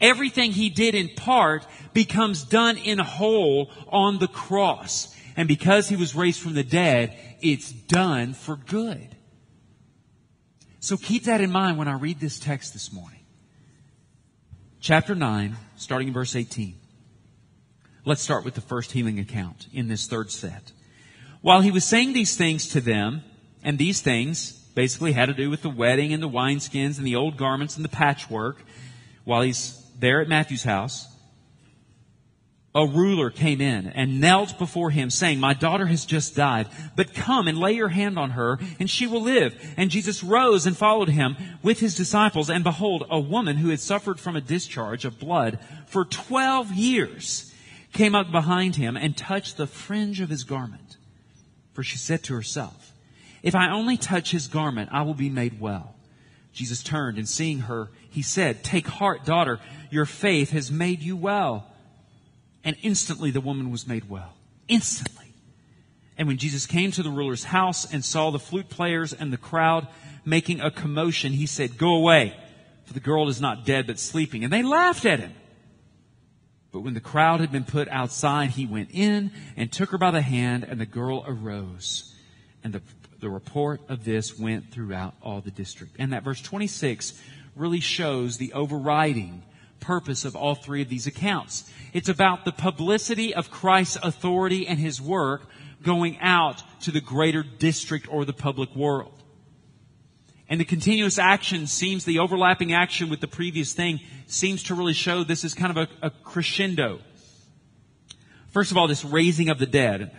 everything 0.00 0.52
he 0.52 0.70
did 0.70 0.94
in 0.94 1.10
part 1.14 1.66
becomes 1.98 2.44
done 2.44 2.76
in 2.76 3.00
whole 3.00 3.72
on 3.88 4.20
the 4.20 4.28
cross. 4.28 5.12
And 5.36 5.48
because 5.48 5.88
he 5.88 5.96
was 5.96 6.14
raised 6.14 6.40
from 6.40 6.54
the 6.54 6.62
dead, 6.62 7.18
it's 7.40 7.72
done 7.72 8.34
for 8.34 8.54
good. 8.54 9.16
So 10.78 10.96
keep 10.96 11.24
that 11.24 11.40
in 11.40 11.50
mind 11.50 11.76
when 11.76 11.88
I 11.88 11.94
read 11.94 12.20
this 12.20 12.38
text 12.38 12.72
this 12.72 12.92
morning. 12.92 13.18
chapter 14.80 15.16
9, 15.16 15.56
starting 15.74 16.06
in 16.06 16.14
verse 16.14 16.36
18. 16.36 16.76
Let's 18.04 18.22
start 18.22 18.44
with 18.44 18.54
the 18.54 18.60
first 18.60 18.92
healing 18.92 19.18
account 19.18 19.66
in 19.72 19.88
this 19.88 20.06
third 20.06 20.30
set. 20.30 20.70
While 21.42 21.62
he 21.62 21.72
was 21.72 21.84
saying 21.84 22.12
these 22.12 22.36
things 22.36 22.68
to 22.68 22.80
them, 22.80 23.24
and 23.64 23.76
these 23.76 24.00
things 24.02 24.52
basically 24.52 25.14
had 25.14 25.26
to 25.26 25.34
do 25.34 25.50
with 25.50 25.62
the 25.62 25.68
wedding 25.68 26.12
and 26.12 26.22
the 26.22 26.28
wineskins 26.28 26.96
and 26.96 27.04
the 27.04 27.16
old 27.16 27.36
garments 27.36 27.74
and 27.74 27.84
the 27.84 27.88
patchwork, 27.88 28.62
while 29.24 29.42
he's 29.42 29.84
there 29.98 30.20
at 30.20 30.28
Matthew's 30.28 30.62
house, 30.62 31.08
a 32.74 32.86
ruler 32.86 33.30
came 33.30 33.60
in 33.60 33.86
and 33.86 34.20
knelt 34.20 34.58
before 34.58 34.90
him 34.90 35.10
saying, 35.10 35.40
my 35.40 35.54
daughter 35.54 35.86
has 35.86 36.04
just 36.04 36.36
died, 36.36 36.68
but 36.96 37.14
come 37.14 37.48
and 37.48 37.58
lay 37.58 37.72
your 37.72 37.88
hand 37.88 38.18
on 38.18 38.30
her 38.30 38.58
and 38.78 38.90
she 38.90 39.06
will 39.06 39.22
live. 39.22 39.56
And 39.76 39.90
Jesus 39.90 40.22
rose 40.22 40.66
and 40.66 40.76
followed 40.76 41.08
him 41.08 41.36
with 41.62 41.80
his 41.80 41.96
disciples. 41.96 42.50
And 42.50 42.62
behold, 42.62 43.06
a 43.10 43.18
woman 43.18 43.56
who 43.56 43.70
had 43.70 43.80
suffered 43.80 44.20
from 44.20 44.36
a 44.36 44.40
discharge 44.40 45.04
of 45.04 45.18
blood 45.18 45.58
for 45.86 46.04
12 46.04 46.72
years 46.72 47.54
came 47.92 48.14
up 48.14 48.30
behind 48.30 48.76
him 48.76 48.96
and 48.96 49.16
touched 49.16 49.56
the 49.56 49.66
fringe 49.66 50.20
of 50.20 50.28
his 50.28 50.44
garment. 50.44 50.98
For 51.72 51.82
she 51.82 51.96
said 51.96 52.22
to 52.24 52.34
herself, 52.34 52.92
if 53.42 53.54
I 53.54 53.70
only 53.70 53.96
touch 53.96 54.30
his 54.30 54.46
garment, 54.46 54.90
I 54.92 55.02
will 55.02 55.14
be 55.14 55.30
made 55.30 55.60
well. 55.60 55.94
Jesus 56.52 56.82
turned 56.82 57.18
and 57.18 57.28
seeing 57.28 57.60
her, 57.60 57.88
he 58.10 58.20
said, 58.20 58.64
take 58.64 58.88
heart, 58.88 59.24
daughter, 59.24 59.60
your 59.90 60.06
faith 60.06 60.50
has 60.50 60.70
made 60.70 61.00
you 61.00 61.16
well. 61.16 61.67
And 62.64 62.76
instantly 62.82 63.30
the 63.30 63.40
woman 63.40 63.70
was 63.70 63.86
made 63.86 64.08
well. 64.08 64.34
Instantly. 64.68 65.26
And 66.18 66.26
when 66.26 66.36
Jesus 66.36 66.66
came 66.66 66.90
to 66.92 67.02
the 67.02 67.10
ruler's 67.10 67.44
house 67.44 67.90
and 67.90 68.04
saw 68.04 68.30
the 68.30 68.40
flute 68.40 68.68
players 68.68 69.12
and 69.12 69.32
the 69.32 69.36
crowd 69.38 69.86
making 70.24 70.60
a 70.60 70.70
commotion, 70.70 71.32
he 71.32 71.46
said, 71.46 71.78
Go 71.78 71.94
away, 71.94 72.34
for 72.84 72.92
the 72.92 73.00
girl 73.00 73.28
is 73.28 73.40
not 73.40 73.64
dead 73.64 73.86
but 73.86 74.00
sleeping. 74.00 74.42
And 74.42 74.52
they 74.52 74.62
laughed 74.62 75.06
at 75.06 75.20
him. 75.20 75.32
But 76.72 76.80
when 76.80 76.94
the 76.94 77.00
crowd 77.00 77.40
had 77.40 77.50
been 77.50 77.64
put 77.64 77.88
outside, 77.88 78.50
he 78.50 78.66
went 78.66 78.90
in 78.92 79.30
and 79.56 79.72
took 79.72 79.90
her 79.90 79.98
by 79.98 80.10
the 80.10 80.20
hand, 80.20 80.64
and 80.64 80.80
the 80.80 80.86
girl 80.86 81.24
arose. 81.26 82.14
And 82.62 82.74
the, 82.74 82.82
the 83.20 83.30
report 83.30 83.80
of 83.88 84.04
this 84.04 84.38
went 84.38 84.70
throughout 84.70 85.14
all 85.22 85.40
the 85.40 85.50
district. 85.50 85.96
And 85.98 86.12
that 86.12 86.24
verse 86.24 86.42
26 86.42 87.18
really 87.56 87.80
shows 87.80 88.36
the 88.36 88.52
overriding 88.52 89.42
purpose 89.80 90.24
of 90.24 90.36
all 90.36 90.54
three 90.54 90.82
of 90.82 90.88
these 90.88 91.06
accounts. 91.06 91.70
It's 91.92 92.08
about 92.08 92.44
the 92.44 92.52
publicity 92.52 93.34
of 93.34 93.50
Christ's 93.50 93.98
authority 94.02 94.66
and 94.66 94.78
his 94.78 95.00
work 95.00 95.48
going 95.82 96.18
out 96.20 96.62
to 96.82 96.90
the 96.90 97.00
greater 97.00 97.42
district 97.42 98.08
or 98.10 98.24
the 98.24 98.32
public 98.32 98.74
world. 98.74 99.12
And 100.48 100.60
the 100.60 100.64
continuous 100.64 101.18
action 101.18 101.66
seems, 101.66 102.04
the 102.04 102.20
overlapping 102.20 102.72
action 102.72 103.10
with 103.10 103.20
the 103.20 103.28
previous 103.28 103.74
thing 103.74 104.00
seems 104.26 104.62
to 104.64 104.74
really 104.74 104.94
show 104.94 105.22
this 105.22 105.44
is 105.44 105.54
kind 105.54 105.76
of 105.76 105.88
a, 106.02 106.06
a 106.06 106.10
crescendo. 106.10 107.00
First 108.48 108.70
of 108.70 108.78
all, 108.78 108.88
this 108.88 109.04
raising 109.04 109.50
of 109.50 109.58
the 109.58 109.66
dead. 109.66 110.10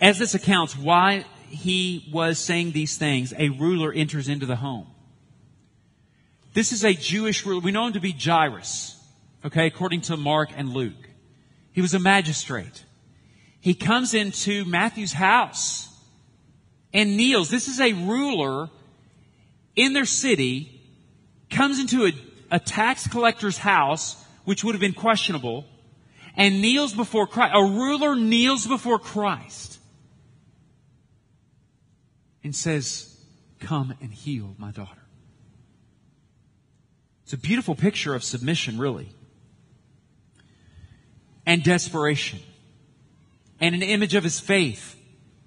As 0.00 0.18
this 0.18 0.34
accounts 0.34 0.76
why 0.76 1.26
he 1.48 2.08
was 2.10 2.38
saying 2.38 2.72
these 2.72 2.96
things, 2.96 3.34
a 3.36 3.50
ruler 3.50 3.92
enters 3.92 4.28
into 4.28 4.46
the 4.46 4.56
home. 4.56 4.86
This 6.52 6.72
is 6.72 6.84
a 6.84 6.94
Jewish 6.94 7.46
ruler. 7.46 7.60
We 7.60 7.70
know 7.70 7.86
him 7.86 7.92
to 7.92 8.00
be 8.00 8.12
Jairus, 8.12 8.96
okay, 9.44 9.66
according 9.66 10.02
to 10.02 10.16
Mark 10.16 10.50
and 10.56 10.70
Luke. 10.70 11.08
He 11.72 11.80
was 11.80 11.94
a 11.94 12.00
magistrate. 12.00 12.84
He 13.60 13.74
comes 13.74 14.14
into 14.14 14.64
Matthew's 14.64 15.12
house 15.12 15.88
and 16.92 17.16
kneels. 17.16 17.50
This 17.50 17.68
is 17.68 17.80
a 17.80 17.92
ruler 17.92 18.68
in 19.76 19.92
their 19.92 20.04
city, 20.04 20.80
comes 21.50 21.78
into 21.78 22.06
a, 22.06 22.12
a 22.50 22.58
tax 22.58 23.06
collector's 23.06 23.58
house, 23.58 24.22
which 24.44 24.64
would 24.64 24.74
have 24.74 24.80
been 24.80 24.94
questionable, 24.94 25.64
and 26.36 26.60
kneels 26.60 26.92
before 26.92 27.26
Christ. 27.26 27.54
A 27.54 27.62
ruler 27.62 28.16
kneels 28.16 28.66
before 28.66 28.98
Christ 28.98 29.78
and 32.42 32.54
says, 32.54 33.06
Come 33.60 33.94
and 34.00 34.12
heal 34.12 34.54
my 34.58 34.70
daughter. 34.70 34.99
It's 37.30 37.34
a 37.34 37.46
beautiful 37.46 37.76
picture 37.76 38.12
of 38.12 38.24
submission, 38.24 38.76
really. 38.76 39.08
And 41.46 41.62
desperation. 41.62 42.40
And 43.60 43.72
an 43.72 43.84
image 43.84 44.16
of 44.16 44.24
his 44.24 44.40
faith. 44.40 45.00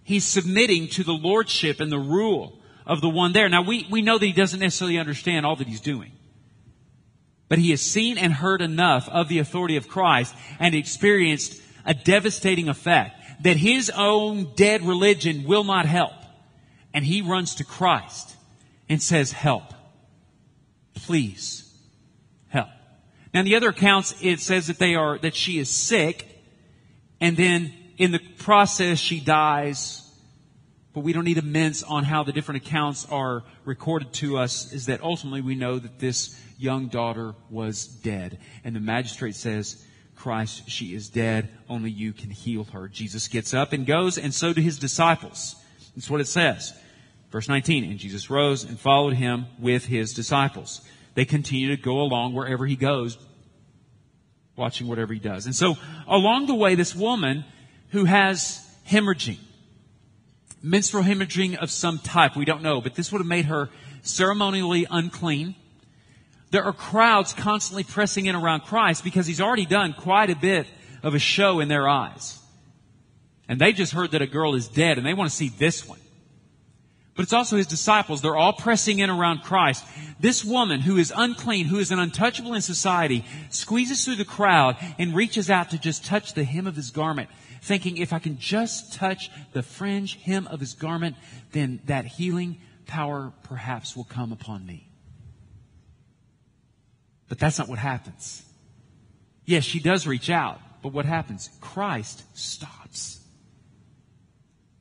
He's 0.05 0.23
submitting 0.23 0.87
to 0.91 1.03
the 1.03 1.11
lordship 1.11 1.81
and 1.81 1.91
the 1.91 1.99
rule 1.99 2.57
of 2.85 3.01
the 3.01 3.09
one 3.09 3.33
there. 3.33 3.49
Now 3.49 3.63
we, 3.63 3.85
we 3.91 4.01
know 4.01 4.17
that 4.17 4.25
he 4.25 4.31
doesn't 4.31 4.61
necessarily 4.61 4.97
understand 4.97 5.45
all 5.45 5.57
that 5.57 5.67
he's 5.67 5.81
doing. 5.81 6.13
But 7.49 7.59
he 7.59 7.71
has 7.71 7.81
seen 7.81 8.17
and 8.17 8.31
heard 8.31 8.61
enough 8.61 9.09
of 9.09 9.27
the 9.27 9.39
authority 9.39 9.75
of 9.75 9.89
Christ 9.89 10.33
and 10.61 10.73
experienced 10.73 11.61
a 11.85 11.93
devastating 11.93 12.69
effect 12.69 13.43
that 13.43 13.57
his 13.57 13.89
own 13.89 14.53
dead 14.55 14.83
religion 14.83 15.43
will 15.43 15.65
not 15.65 15.85
help. 15.85 16.13
And 16.93 17.03
he 17.03 17.21
runs 17.21 17.55
to 17.55 17.65
Christ 17.65 18.37
and 18.87 19.03
says, 19.03 19.33
help. 19.33 19.73
Please 20.93 21.63
now 23.33 23.39
in 23.39 23.45
the 23.45 23.55
other 23.55 23.69
accounts, 23.69 24.15
it 24.21 24.39
says 24.39 24.67
that 24.67 24.77
they 24.77 24.95
are, 24.95 25.17
that 25.17 25.35
she 25.35 25.57
is 25.57 25.69
sick, 25.69 26.27
and 27.19 27.35
then 27.35 27.73
in 27.97 28.11
the 28.11 28.19
process 28.37 28.99
she 28.99 29.19
dies. 29.19 30.01
But 30.93 30.99
we 30.99 31.13
don't 31.13 31.23
need 31.23 31.39
immense 31.39 31.81
on 31.81 32.03
how 32.03 32.23
the 32.23 32.31
different 32.31 32.65
accounts 32.65 33.07
are 33.09 33.43
recorded 33.65 34.13
to 34.13 34.37
us, 34.37 34.71
is 34.71 34.85
that 34.85 35.01
ultimately 35.01 35.41
we 35.41 35.55
know 35.55 35.79
that 35.79 35.97
this 35.97 36.39
young 36.59 36.87
daughter 36.87 37.33
was 37.49 37.87
dead. 37.87 38.37
And 38.63 38.75
the 38.75 38.79
magistrate 38.79 39.35
says, 39.35 39.83
Christ, 40.15 40.69
she 40.69 40.93
is 40.93 41.09
dead. 41.09 41.49
Only 41.67 41.89
you 41.89 42.13
can 42.13 42.29
heal 42.29 42.65
her. 42.65 42.87
Jesus 42.87 43.27
gets 43.27 43.55
up 43.55 43.73
and 43.73 43.87
goes, 43.87 44.19
and 44.19 44.31
so 44.31 44.53
do 44.53 44.61
his 44.61 44.77
disciples. 44.77 45.55
That's 45.95 46.09
what 46.09 46.21
it 46.21 46.27
says. 46.27 46.73
Verse 47.31 47.49
19, 47.49 47.85
and 47.85 47.97
Jesus 47.97 48.29
rose 48.29 48.63
and 48.63 48.79
followed 48.79 49.15
him 49.15 49.47
with 49.57 49.85
his 49.85 50.13
disciples 50.13 50.81
they 51.15 51.25
continue 51.25 51.75
to 51.75 51.81
go 51.81 52.01
along 52.01 52.33
wherever 52.33 52.65
he 52.65 52.75
goes, 52.75 53.17
watching 54.55 54.87
whatever 54.87 55.13
he 55.13 55.19
does. 55.19 55.45
And 55.45 55.55
so 55.55 55.75
along 56.07 56.47
the 56.47 56.55
way, 56.55 56.75
this 56.75 56.95
woman 56.95 57.45
who 57.89 58.05
has 58.05 58.59
hemorrhaging, 58.89 59.39
menstrual 60.61 61.03
hemorrhaging 61.03 61.57
of 61.57 61.69
some 61.69 61.99
type, 61.99 62.35
we 62.35 62.45
don't 62.45 62.63
know, 62.63 62.81
but 62.81 62.95
this 62.95 63.11
would 63.11 63.19
have 63.19 63.27
made 63.27 63.45
her 63.45 63.69
ceremonially 64.01 64.87
unclean. 64.89 65.55
There 66.51 66.63
are 66.63 66.73
crowds 66.73 67.33
constantly 67.33 67.83
pressing 67.83 68.25
in 68.25 68.35
around 68.35 68.61
Christ 68.61 69.03
because 69.03 69.25
he's 69.25 69.41
already 69.41 69.65
done 69.65 69.93
quite 69.93 70.29
a 70.29 70.35
bit 70.35 70.67
of 71.01 71.15
a 71.15 71.19
show 71.19 71.59
in 71.59 71.67
their 71.67 71.87
eyes. 71.87 72.39
And 73.47 73.59
they 73.59 73.73
just 73.73 73.93
heard 73.93 74.11
that 74.11 74.21
a 74.21 74.27
girl 74.27 74.55
is 74.55 74.67
dead 74.67 74.97
and 74.97 75.05
they 75.05 75.13
want 75.13 75.29
to 75.29 75.35
see 75.35 75.49
this 75.49 75.87
one 75.87 75.99
but 77.15 77.23
it's 77.23 77.33
also 77.33 77.57
his 77.57 77.67
disciples. 77.67 78.21
They're 78.21 78.35
all 78.35 78.53
pressing 78.53 78.99
in 78.99 79.09
around 79.09 79.43
Christ. 79.43 79.85
This 80.19 80.43
woman 80.43 80.81
who 80.81 80.97
is 80.97 81.13
unclean, 81.15 81.67
who 81.67 81.77
is 81.77 81.91
an 81.91 81.99
untouchable 81.99 82.53
in 82.53 82.61
society, 82.61 83.23
squeezes 83.49 84.03
through 84.03 84.15
the 84.15 84.25
crowd 84.25 84.77
and 84.97 85.15
reaches 85.15 85.49
out 85.49 85.69
to 85.71 85.77
just 85.77 86.05
touch 86.05 86.33
the 86.33 86.43
hem 86.43 86.65
of 86.65 86.75
his 86.75 86.89
garment, 86.89 87.29
thinking 87.61 87.97
if 87.97 88.13
I 88.13 88.19
can 88.19 88.39
just 88.39 88.93
touch 88.93 89.29
the 89.53 89.61
fringe 89.61 90.15
hem 90.23 90.47
of 90.47 90.59
his 90.59 90.73
garment, 90.73 91.15
then 91.51 91.81
that 91.85 92.05
healing 92.05 92.59
power 92.87 93.31
perhaps 93.43 93.95
will 93.95 94.05
come 94.05 94.31
upon 94.31 94.65
me. 94.65 94.89
But 97.29 97.37
that's 97.37 97.59
not 97.59 97.69
what 97.69 97.79
happens. 97.79 98.43
Yes, 99.45 99.63
she 99.63 99.79
does 99.79 100.07
reach 100.07 100.29
out, 100.29 100.59
but 100.81 100.93
what 100.93 101.05
happens? 101.05 101.49
Christ 101.61 102.23
stops. 102.33 103.19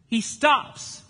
He 0.07 0.21
stops 0.21 1.02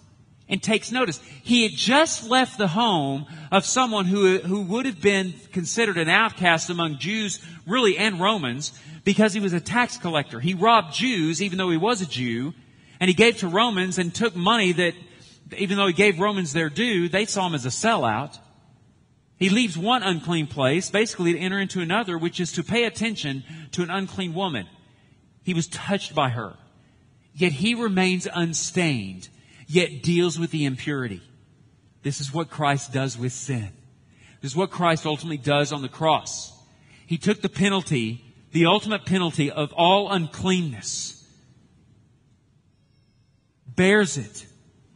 and 0.52 0.62
takes 0.62 0.92
notice. 0.92 1.18
He 1.42 1.62
had 1.62 1.72
just 1.72 2.28
left 2.28 2.58
the 2.58 2.68
home 2.68 3.24
of 3.50 3.64
someone 3.64 4.04
who, 4.04 4.38
who 4.38 4.60
would 4.60 4.84
have 4.84 5.00
been 5.00 5.32
considered 5.50 5.96
an 5.96 6.10
outcast 6.10 6.68
among 6.68 6.98
Jews, 6.98 7.40
really, 7.66 7.96
and 7.96 8.20
Romans, 8.20 8.78
because 9.02 9.32
he 9.32 9.40
was 9.40 9.54
a 9.54 9.60
tax 9.60 9.96
collector. 9.96 10.40
He 10.40 10.52
robbed 10.52 10.92
Jews, 10.92 11.40
even 11.40 11.56
though 11.56 11.70
he 11.70 11.78
was 11.78 12.02
a 12.02 12.06
Jew, 12.06 12.52
and 13.00 13.08
he 13.08 13.14
gave 13.14 13.38
to 13.38 13.48
Romans 13.48 13.96
and 13.96 14.14
took 14.14 14.36
money 14.36 14.72
that, 14.72 14.92
even 15.56 15.78
though 15.78 15.86
he 15.86 15.94
gave 15.94 16.20
Romans 16.20 16.52
their 16.52 16.68
due, 16.68 17.08
they 17.08 17.24
saw 17.24 17.46
him 17.46 17.54
as 17.54 17.64
a 17.64 17.70
sellout. 17.70 18.38
He 19.38 19.48
leaves 19.48 19.78
one 19.78 20.02
unclean 20.02 20.48
place, 20.48 20.90
basically 20.90 21.32
to 21.32 21.38
enter 21.38 21.58
into 21.60 21.80
another, 21.80 22.18
which 22.18 22.40
is 22.40 22.52
to 22.52 22.62
pay 22.62 22.84
attention 22.84 23.42
to 23.72 23.82
an 23.82 23.88
unclean 23.88 24.34
woman. 24.34 24.68
He 25.44 25.54
was 25.54 25.66
touched 25.66 26.14
by 26.14 26.28
her. 26.28 26.56
Yet 27.32 27.52
he 27.52 27.74
remains 27.74 28.28
unstained 28.30 29.30
yet 29.66 30.02
deals 30.02 30.38
with 30.38 30.50
the 30.50 30.64
impurity. 30.64 31.22
This 32.02 32.20
is 32.20 32.32
what 32.32 32.50
Christ 32.50 32.92
does 32.92 33.16
with 33.16 33.32
sin. 33.32 33.70
This 34.40 34.52
is 34.52 34.56
what 34.56 34.70
Christ 34.70 35.06
ultimately 35.06 35.36
does 35.36 35.72
on 35.72 35.82
the 35.82 35.88
cross. 35.88 36.52
He 37.06 37.16
took 37.16 37.40
the 37.40 37.48
penalty, 37.48 38.24
the 38.52 38.66
ultimate 38.66 39.06
penalty 39.06 39.50
of 39.50 39.72
all 39.72 40.10
uncleanness, 40.10 41.24
bears 43.66 44.16
it, 44.16 44.46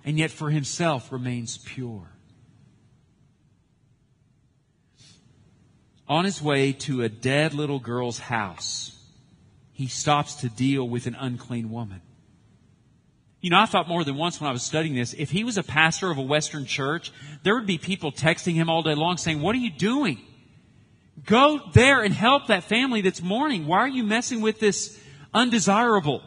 and 0.05 0.19
yet 0.19 0.31
for 0.31 0.51
himself 0.51 1.13
remains 1.13 1.59
pure. 1.59 2.11
On 6.09 6.25
his 6.25 6.41
way 6.41 6.73
to 6.73 7.03
a 7.03 7.09
dead 7.09 7.55
little 7.55 7.81
girl's 7.81 8.19
house, 8.19 8.93
he 9.73 9.89
stops 9.89 10.37
to 10.37 10.49
deal 10.49 10.89
with 10.89 11.07
an 11.07 11.17
unclean 11.17 11.71
woman. 11.71 12.01
You 13.41 13.51
know, 13.51 13.61
I 13.61 13.67
thought 13.67 13.89
more 13.89 14.03
than 14.03 14.17
once 14.17 14.41
when 14.41 14.49
I 14.49 14.53
was 14.53 14.63
studying 14.63 14.95
this, 14.95 15.15
if 15.15 15.31
he 15.31 15.45
was 15.45 15.59
a 15.59 15.63
pastor 15.63 16.11
of 16.11 16.19
a 16.19 16.23
Western 16.23 16.65
church, 16.65 17.13
there 17.43 17.55
would 17.55 17.67
be 17.67 17.79
people 17.79 18.11
texting 18.11 18.55
him 18.55 18.71
all 18.71 18.83
day 18.83 18.95
long 18.95 19.19
saying, 19.19 19.41
what 19.41 19.55
are 19.55 19.59
you 19.59 19.71
doing? 19.71 20.21
Go 21.25 21.61
there 21.73 22.03
and 22.03 22.13
help 22.13 22.49
that 22.49 22.65
family 22.65 23.03
that's 23.03 23.23
mourning. 23.23 23.67
Why 23.67 23.79
are 23.79 23.89
you 23.89 24.05
messing 24.05 24.41
with 24.41 24.59
this 24.59 24.99
undesirable? 25.33 26.23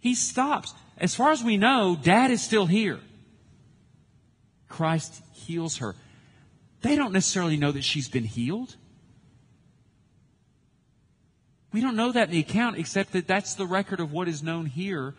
He 0.00 0.14
stops. 0.14 0.74
As 0.98 1.14
far 1.14 1.30
as 1.30 1.42
we 1.42 1.56
know, 1.56 1.96
dad 2.00 2.30
is 2.30 2.42
still 2.42 2.66
here. 2.66 3.00
Christ 4.68 5.22
heals 5.32 5.78
her. 5.78 5.94
They 6.82 6.96
don't 6.96 7.12
necessarily 7.12 7.56
know 7.56 7.72
that 7.72 7.84
she's 7.84 8.08
been 8.08 8.24
healed. 8.24 8.76
We 11.72 11.80
don't 11.80 11.96
know 11.96 12.12
that 12.12 12.28
in 12.28 12.34
the 12.34 12.40
account, 12.40 12.78
except 12.78 13.12
that 13.12 13.26
that's 13.26 13.54
the 13.54 13.66
record 13.66 14.00
of 14.00 14.12
what 14.12 14.28
is 14.28 14.42
known 14.42 14.66
here 14.66 15.14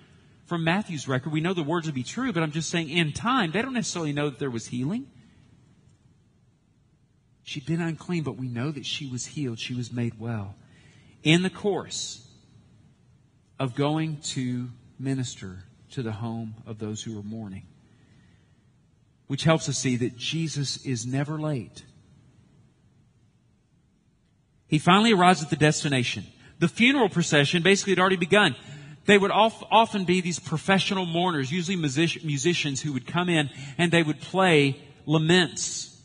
from 0.48 0.64
Matthew's 0.64 1.08
record. 1.08 1.32
We 1.32 1.42
know 1.42 1.54
the 1.54 1.62
words 1.62 1.86
would 1.86 1.96
be 1.96 2.04
true, 2.04 2.34
but 2.34 2.42
I'm 2.42 2.52
just 2.52 2.70
saying 2.70 2.90
in 2.90 3.12
time, 3.12 3.52
they 3.52 3.62
don't 3.62 3.74
necessarily 3.74 4.14
know 4.14 4.30
that 4.30 4.40
there 4.40 4.50
was 4.50 4.68
healing. 4.68 5.08
She'd 7.44 7.66
been 7.66 7.82
unclean, 7.82 8.24
but 8.24 8.38
we 8.38 8.48
know 8.48 8.72
that 8.72 8.86
she 8.86 9.08
was 9.08 9.26
healed. 9.26 9.60
She 9.60 9.74
was 9.74 9.92
made 9.92 10.20
well. 10.20 10.56
In 11.24 11.44
the 11.44 11.50
course 11.50 12.28
of 13.60 13.76
going 13.76 14.18
to 14.22 14.70
minister 15.00 15.64
to 15.92 16.02
the 16.02 16.12
home 16.14 16.56
of 16.66 16.80
those 16.80 17.04
who 17.04 17.18
are 17.20 17.24
mourning, 17.24 17.66
which 19.28 19.44
helps 19.44 19.68
us 19.70 19.78
see 19.78 19.98
that 19.98 20.18
Jesus 20.18 20.86
is 20.86 21.06
never 21.06 21.40
late. 21.40 21.84
He 24.68 24.80
finally 24.80 25.14
arrives 25.14 25.42
at 25.42 25.50
the 25.50 25.56
destination. 25.56 26.26
The 26.60 26.68
funeral 26.68 27.10
procession 27.10 27.64
basically 27.64 27.92
had 27.92 28.00
already 28.00 28.18
begun. 28.18 28.56
They 29.08 29.18
would 29.18 29.32
often 29.32 30.04
be 30.04 30.20
these 30.20 30.38
professional 30.38 31.06
mourners, 31.06 31.50
usually 31.50 31.78
musicians 31.78 32.82
who 32.82 32.92
would 32.92 33.08
come 33.08 33.30
in 33.30 33.50
and 33.78 33.90
they 33.90 34.04
would 34.04 34.20
play 34.20 34.82
laments. 35.06 35.98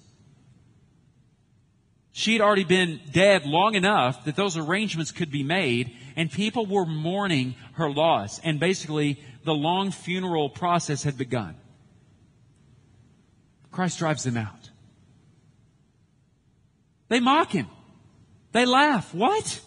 She 2.13 2.35
had 2.35 2.43
already 2.43 2.63
been 2.63 3.01
dead 3.11 3.45
long 3.45 3.75
enough 3.75 4.25
that 4.25 4.37
those 4.37 4.57
arrangements 4.57 5.11
could 5.11 5.33
be 5.33 5.43
made 5.43 5.97
and 6.15 6.31
people 6.31 6.65
were 6.65 6.87
mourning 6.87 7.57
her 7.73 7.91
loss. 7.91 8.39
And 8.39 8.61
basically 8.61 9.21
the 9.45 9.55
long 9.55 9.91
funeral 9.91 10.49
process 10.49 11.03
had 11.03 11.19
begun. 11.19 11.57
Christ 13.73 13.99
drives 13.99 14.23
them 14.23 14.37
out. 14.37 14.71
They 17.09 17.19
mock 17.19 17.51
him. 17.51 17.67
They 18.53 18.65
laugh. 18.65 19.13
What? 19.13 19.61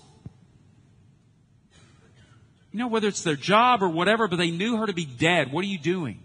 You 2.75 2.79
know, 2.79 2.87
whether 2.87 3.07
it's 3.07 3.23
their 3.23 3.37
job 3.37 3.81
or 3.81 3.87
whatever, 3.87 4.27
but 4.27 4.35
they 4.35 4.51
knew 4.51 4.75
her 4.75 4.85
to 4.85 4.91
be 4.91 5.05
dead. 5.05 5.49
What 5.49 5.63
are 5.63 5.67
you 5.69 5.77
doing? 5.77 6.19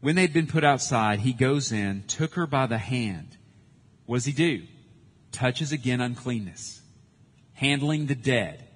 When 0.00 0.16
they'd 0.16 0.32
been 0.32 0.46
put 0.46 0.64
outside, 0.64 1.20
he 1.20 1.34
goes 1.34 1.70
in, 1.70 2.04
took 2.04 2.32
her 2.32 2.46
by 2.46 2.66
the 2.66 2.78
hand. 2.78 3.36
What 4.06 4.16
does 4.16 4.24
he 4.24 4.32
do? 4.32 4.62
Touches 5.32 5.72
again 5.72 6.00
uncleanness. 6.00 6.80
Handling 7.52 8.06
the 8.06 8.14
dead. 8.14 8.66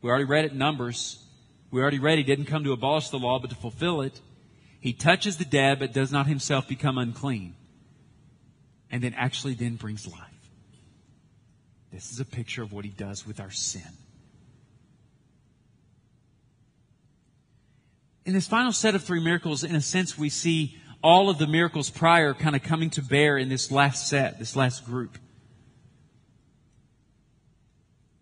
We 0.00 0.08
already 0.08 0.24
read 0.24 0.46
it 0.46 0.52
in 0.52 0.58
Numbers. 0.58 1.22
We 1.70 1.82
already 1.82 1.98
read 1.98 2.16
he 2.16 2.24
didn't 2.24 2.46
come 2.46 2.64
to 2.64 2.72
abolish 2.72 3.10
the 3.10 3.18
law, 3.18 3.38
but 3.38 3.50
to 3.50 3.56
fulfill 3.56 4.00
it. 4.00 4.18
He 4.80 4.94
touches 4.94 5.36
the 5.36 5.44
dead, 5.44 5.78
but 5.78 5.92
does 5.92 6.10
not 6.10 6.26
himself 6.26 6.66
become 6.66 6.96
unclean. 6.96 7.54
And 8.90 9.02
then 9.02 9.12
actually 9.12 9.52
then 9.52 9.76
brings 9.76 10.06
life. 10.10 10.29
This 11.92 12.12
is 12.12 12.20
a 12.20 12.24
picture 12.24 12.62
of 12.62 12.72
what 12.72 12.84
he 12.84 12.90
does 12.90 13.26
with 13.26 13.40
our 13.40 13.50
sin. 13.50 13.82
In 18.24 18.34
this 18.34 18.46
final 18.46 18.72
set 18.72 18.94
of 18.94 19.02
three 19.02 19.22
miracles, 19.22 19.64
in 19.64 19.74
a 19.74 19.80
sense, 19.80 20.16
we 20.16 20.28
see 20.28 20.76
all 21.02 21.30
of 21.30 21.38
the 21.38 21.46
miracles 21.46 21.90
prior 21.90 22.34
kind 22.34 22.54
of 22.54 22.62
coming 22.62 22.90
to 22.90 23.02
bear 23.02 23.38
in 23.38 23.48
this 23.48 23.70
last 23.70 24.08
set, 24.08 24.38
this 24.38 24.54
last 24.54 24.84
group. 24.84 25.18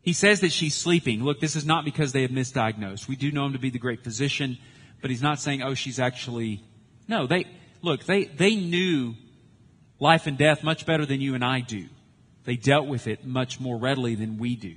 He 0.00 0.12
says 0.12 0.40
that 0.40 0.52
she's 0.52 0.74
sleeping. 0.74 1.22
Look, 1.22 1.40
this 1.40 1.56
is 1.56 1.66
not 1.66 1.84
because 1.84 2.12
they 2.12 2.22
have 2.22 2.30
misdiagnosed. 2.30 3.08
We 3.08 3.16
do 3.16 3.30
know 3.30 3.44
him 3.44 3.52
to 3.52 3.58
be 3.58 3.70
the 3.70 3.78
great 3.78 4.02
physician. 4.02 4.56
But 5.00 5.10
he's 5.10 5.22
not 5.22 5.38
saying, 5.38 5.62
oh, 5.62 5.74
she's 5.74 5.98
actually, 5.98 6.62
no, 7.06 7.26
they, 7.26 7.46
look, 7.82 8.04
they, 8.04 8.24
they 8.24 8.56
knew 8.56 9.14
life 10.00 10.26
and 10.26 10.38
death 10.38 10.64
much 10.64 10.86
better 10.86 11.06
than 11.06 11.20
you 11.20 11.34
and 11.34 11.44
I 11.44 11.60
do. 11.60 11.86
They 12.48 12.56
dealt 12.56 12.86
with 12.86 13.06
it 13.08 13.26
much 13.26 13.60
more 13.60 13.76
readily 13.76 14.14
than 14.14 14.38
we 14.38 14.56
do 14.56 14.76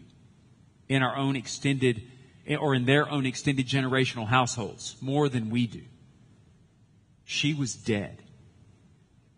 in 0.89 1.01
our 1.01 1.15
own 1.15 1.37
extended, 1.37 2.03
or 2.59 2.75
in 2.75 2.83
their 2.83 3.09
own 3.09 3.25
extended 3.25 3.65
generational 3.65 4.27
households, 4.27 4.97
more 4.99 5.29
than 5.29 5.49
we 5.49 5.67
do. 5.67 5.83
She 7.23 7.53
was 7.53 7.73
dead. 7.73 8.23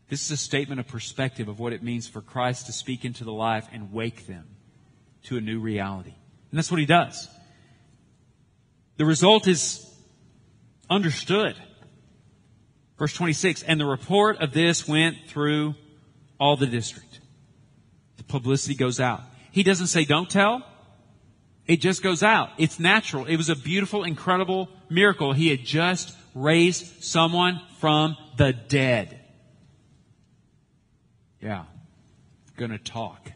This 0.09 0.25
is 0.25 0.31
a 0.31 0.37
statement 0.37 0.79
of 0.79 0.87
perspective 0.87 1.47
of 1.47 1.59
what 1.59 1.73
it 1.73 1.83
means 1.83 2.07
for 2.07 2.21
Christ 2.21 2.65
to 2.65 2.71
speak 2.71 3.05
into 3.05 3.23
the 3.23 3.31
life 3.31 3.67
and 3.71 3.93
wake 3.93 4.25
them 4.25 4.47
to 5.25 5.37
a 5.37 5.39
new 5.39 5.59
reality. 5.59 6.15
And 6.49 6.57
that's 6.57 6.71
what 6.71 6.79
he 6.79 6.87
does. 6.87 7.29
The 8.97 9.05
result 9.05 9.47
is 9.47 9.87
understood. 10.89 11.55
Verse 12.97 13.13
26, 13.13 13.61
and 13.61 13.79
the 13.79 13.85
report 13.85 14.41
of 14.41 14.53
this 14.53 14.87
went 14.87 15.17
through 15.27 15.75
all 16.39 16.57
the 16.57 16.65
district. 16.65 17.19
The 18.27 18.31
publicity 18.31 18.75
goes 18.75 18.99
out. 18.99 19.21
He 19.51 19.63
doesn't 19.63 19.87
say 19.87 20.05
don't 20.05 20.29
tell. 20.29 20.63
It 21.65 21.77
just 21.77 22.03
goes 22.03 22.23
out. 22.23 22.49
It's 22.57 22.79
natural. 22.79 23.25
It 23.25 23.37
was 23.37 23.49
a 23.49 23.55
beautiful, 23.55 24.03
incredible 24.03 24.69
miracle. 24.89 25.33
He 25.33 25.49
had 25.49 25.63
just 25.63 26.15
raised 26.35 27.03
someone 27.03 27.61
from 27.79 28.17
the 28.37 28.53
dead. 28.53 29.19
Yeah. 31.41 31.65
Gonna 32.57 32.77
talk. 32.77 33.31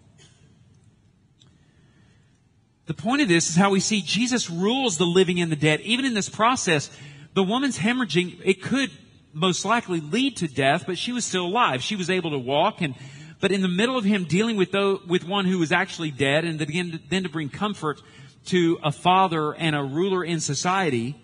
The 2.86 2.94
point 2.94 3.22
of 3.22 3.28
this 3.28 3.50
is 3.50 3.56
how 3.56 3.72
we 3.72 3.82
see 3.82 4.02
Jesus 4.02 4.50
rules 4.50 4.98
the 4.98 5.06
living 5.06 5.42
and 5.42 5.52
the 5.52 5.58
dead. 5.58 5.82
Even 5.82 6.06
in 6.06 6.14
this 6.14 6.30
process, 6.30 6.90
the 7.34 7.44
woman's 7.44 7.78
hemorrhaging, 7.78 8.40
it 8.44 8.62
could 8.62 8.90
most 9.34 9.66
likely 9.66 10.00
lead 10.00 10.38
to 10.38 10.48
death, 10.48 10.86
but 10.88 10.98
she 10.98 11.12
was 11.12 11.26
still 11.26 11.46
alive. 11.46 11.84
She 11.84 11.96
was 11.96 12.10
able 12.10 12.32
to 12.32 12.40
walk 12.40 12.82
and, 12.82 12.96
but 13.40 13.52
in 13.52 13.62
the 13.62 13.68
middle 13.68 13.98
of 13.98 14.04
him 14.04 14.26
dealing 14.26 14.58
with 14.58 14.72
those, 14.72 15.06
with 15.06 15.24
one 15.24 15.46
who 15.46 15.60
was 15.60 15.72
actually 15.72 16.12
dead 16.12 16.44
and 16.44 16.60
then, 16.60 17.24
to 17.24 17.30
bring 17.30 17.50
comfort 17.50 18.02
to 18.46 18.80
a 18.84 18.92
father 18.92 19.54
and 19.54 19.76
a 19.76 19.84
ruler 19.84 20.24
in 20.24 20.40
society, 20.40 21.16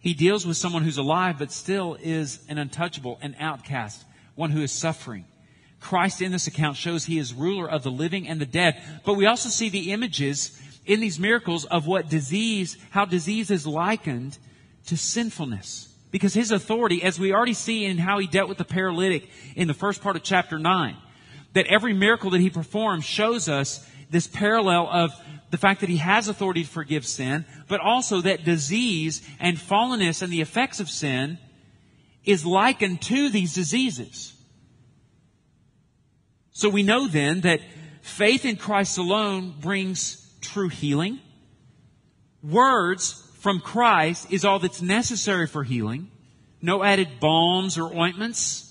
he 0.00 0.14
deals 0.14 0.46
with 0.46 0.56
someone 0.56 0.82
who's 0.82 0.98
alive 0.98 1.38
but 1.38 1.52
still 1.52 1.96
is 2.00 2.44
an 2.48 2.58
untouchable, 2.58 3.18
an 3.22 3.36
outcast, 3.38 4.04
one 4.34 4.50
who 4.50 4.62
is 4.62 4.72
suffering. 4.72 5.24
Christ 5.80 6.22
in 6.22 6.32
this 6.32 6.46
account 6.46 6.76
shows 6.76 7.04
he 7.04 7.18
is 7.18 7.34
ruler 7.34 7.68
of 7.68 7.82
the 7.82 7.90
living 7.90 8.26
and 8.26 8.40
the 8.40 8.46
dead. 8.46 8.82
But 9.04 9.14
we 9.14 9.26
also 9.26 9.48
see 9.48 9.68
the 9.68 9.92
images 9.92 10.60
in 10.84 11.00
these 11.00 11.18
miracles 11.18 11.64
of 11.64 11.86
what 11.86 12.08
disease, 12.08 12.76
how 12.90 13.04
disease 13.04 13.50
is 13.50 13.66
likened 13.66 14.38
to 14.86 14.96
sinfulness. 14.96 15.92
Because 16.10 16.34
his 16.34 16.50
authority, 16.50 17.02
as 17.02 17.20
we 17.20 17.32
already 17.32 17.52
see 17.52 17.84
in 17.84 17.98
how 17.98 18.18
he 18.18 18.26
dealt 18.26 18.48
with 18.48 18.58
the 18.58 18.64
paralytic 18.64 19.28
in 19.54 19.68
the 19.68 19.74
first 19.74 20.02
part 20.02 20.16
of 20.16 20.22
chapter 20.22 20.58
9, 20.58 20.96
that 21.56 21.66
every 21.68 21.94
miracle 21.94 22.28
that 22.28 22.40
he 22.42 22.50
performs 22.50 23.02
shows 23.02 23.48
us 23.48 23.88
this 24.10 24.26
parallel 24.26 24.90
of 24.92 25.10
the 25.50 25.56
fact 25.56 25.80
that 25.80 25.88
he 25.88 25.96
has 25.96 26.28
authority 26.28 26.62
to 26.62 26.68
forgive 26.68 27.06
sin, 27.06 27.46
but 27.66 27.80
also 27.80 28.20
that 28.20 28.44
disease 28.44 29.26
and 29.40 29.56
fallenness 29.56 30.20
and 30.20 30.30
the 30.30 30.42
effects 30.42 30.80
of 30.80 30.90
sin 30.90 31.38
is 32.26 32.44
likened 32.44 33.00
to 33.00 33.30
these 33.30 33.54
diseases. 33.54 34.34
So 36.50 36.68
we 36.68 36.82
know 36.82 37.08
then 37.08 37.40
that 37.40 37.62
faith 38.02 38.44
in 38.44 38.56
Christ 38.56 38.98
alone 38.98 39.54
brings 39.58 40.30
true 40.42 40.68
healing. 40.68 41.20
Words 42.42 43.26
from 43.38 43.60
Christ 43.60 44.30
is 44.30 44.44
all 44.44 44.58
that's 44.58 44.82
necessary 44.82 45.46
for 45.46 45.64
healing. 45.64 46.10
No 46.60 46.84
added 46.84 47.18
balms 47.18 47.78
or 47.78 47.96
ointments. 47.96 48.65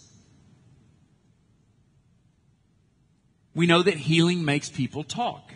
We 3.56 3.66
know 3.66 3.82
that 3.82 3.96
healing 3.96 4.44
makes 4.44 4.70
people 4.70 5.04
talk. 5.04 5.54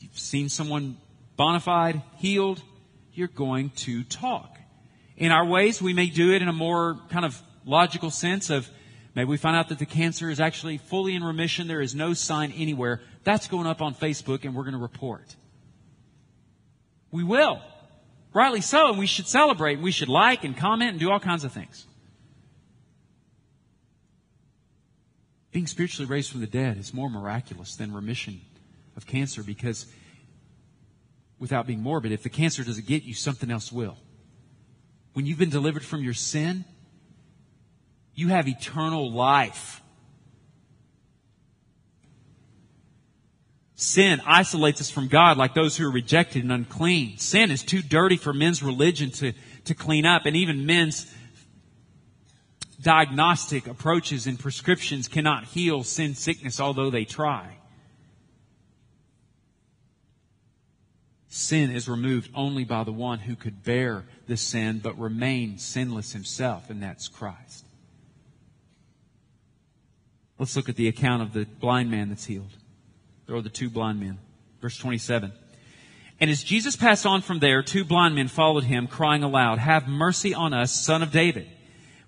You've 0.00 0.18
seen 0.18 0.48
someone 0.48 0.98
bona 1.36 1.60
fide, 1.60 2.02
healed, 2.16 2.60
you're 3.14 3.28
going 3.28 3.70
to 3.70 4.02
talk. 4.04 4.58
In 5.16 5.30
our 5.30 5.46
ways, 5.46 5.80
we 5.80 5.94
may 5.94 6.06
do 6.06 6.32
it 6.32 6.42
in 6.42 6.48
a 6.48 6.52
more 6.52 6.98
kind 7.08 7.24
of 7.24 7.40
logical 7.64 8.10
sense 8.10 8.50
of 8.50 8.68
maybe 9.14 9.28
we 9.28 9.36
find 9.36 9.56
out 9.56 9.68
that 9.68 9.78
the 9.78 9.86
cancer 9.86 10.28
is 10.28 10.40
actually 10.40 10.78
fully 10.78 11.14
in 11.14 11.22
remission. 11.22 11.68
There 11.68 11.80
is 11.80 11.94
no 11.94 12.14
sign 12.14 12.52
anywhere. 12.52 13.00
That's 13.22 13.46
going 13.46 13.68
up 13.68 13.80
on 13.80 13.94
Facebook 13.94 14.44
and 14.44 14.56
we're 14.56 14.64
going 14.64 14.74
to 14.74 14.80
report. 14.80 15.36
We 17.12 17.22
will. 17.22 17.62
Rightly 18.34 18.62
so, 18.62 18.88
and 18.88 18.98
we 18.98 19.06
should 19.06 19.28
celebrate, 19.28 19.78
we 19.78 19.92
should 19.92 20.08
like 20.08 20.42
and 20.42 20.56
comment 20.56 20.92
and 20.92 21.00
do 21.00 21.10
all 21.10 21.20
kinds 21.20 21.44
of 21.44 21.52
things. 21.52 21.86
Being 25.52 25.66
spiritually 25.66 26.10
raised 26.10 26.30
from 26.30 26.40
the 26.40 26.46
dead 26.46 26.78
is 26.78 26.94
more 26.94 27.10
miraculous 27.10 27.76
than 27.76 27.92
remission 27.92 28.40
of 28.96 29.06
cancer 29.06 29.42
because, 29.42 29.86
without 31.38 31.66
being 31.66 31.80
morbid, 31.80 32.10
if 32.10 32.22
the 32.22 32.30
cancer 32.30 32.64
doesn't 32.64 32.86
get 32.86 33.02
you, 33.02 33.12
something 33.12 33.50
else 33.50 33.70
will. 33.70 33.98
When 35.12 35.26
you've 35.26 35.38
been 35.38 35.50
delivered 35.50 35.84
from 35.84 36.02
your 36.02 36.14
sin, 36.14 36.64
you 38.14 38.28
have 38.28 38.48
eternal 38.48 39.12
life. 39.12 39.82
Sin 43.74 44.22
isolates 44.24 44.80
us 44.80 44.90
from 44.90 45.08
God 45.08 45.36
like 45.36 45.54
those 45.54 45.76
who 45.76 45.86
are 45.86 45.90
rejected 45.90 46.44
and 46.44 46.52
unclean. 46.52 47.18
Sin 47.18 47.50
is 47.50 47.62
too 47.62 47.82
dirty 47.82 48.16
for 48.16 48.32
men's 48.32 48.62
religion 48.62 49.10
to, 49.10 49.32
to 49.64 49.74
clean 49.74 50.06
up, 50.06 50.24
and 50.24 50.34
even 50.34 50.64
men's 50.64 51.12
diagnostic 52.82 53.66
approaches 53.66 54.26
and 54.26 54.38
prescriptions 54.38 55.08
cannot 55.08 55.44
heal 55.44 55.84
sin 55.84 56.14
sickness, 56.14 56.60
although 56.60 56.90
they 56.90 57.04
try. 57.04 57.56
Sin 61.28 61.70
is 61.70 61.88
removed 61.88 62.30
only 62.34 62.64
by 62.64 62.84
the 62.84 62.92
one 62.92 63.20
who 63.20 63.36
could 63.36 63.62
bear 63.62 64.04
the 64.26 64.36
sin 64.36 64.80
but 64.80 64.98
remain 64.98 65.56
sinless 65.56 66.12
himself, 66.12 66.68
and 66.68 66.82
that's 66.82 67.08
Christ. 67.08 67.64
Let's 70.38 70.56
look 70.56 70.68
at 70.68 70.76
the 70.76 70.88
account 70.88 71.22
of 71.22 71.32
the 71.32 71.46
blind 71.46 71.90
man 71.90 72.08
that's 72.08 72.26
healed, 72.26 72.50
There 73.26 73.36
are 73.36 73.40
the 73.40 73.48
two 73.48 73.70
blind 73.70 74.00
men. 74.00 74.18
Verse 74.60 74.76
27. 74.76 75.32
And 76.20 76.30
as 76.30 76.42
Jesus 76.42 76.76
passed 76.76 77.06
on 77.06 77.22
from 77.22 77.38
there, 77.38 77.62
two 77.62 77.84
blind 77.84 78.14
men 78.14 78.28
followed 78.28 78.64
him, 78.64 78.86
crying 78.86 79.22
aloud, 79.22 79.58
Have 79.58 79.88
mercy 79.88 80.34
on 80.34 80.52
us, 80.52 80.84
son 80.84 81.02
of 81.02 81.10
David. 81.12 81.48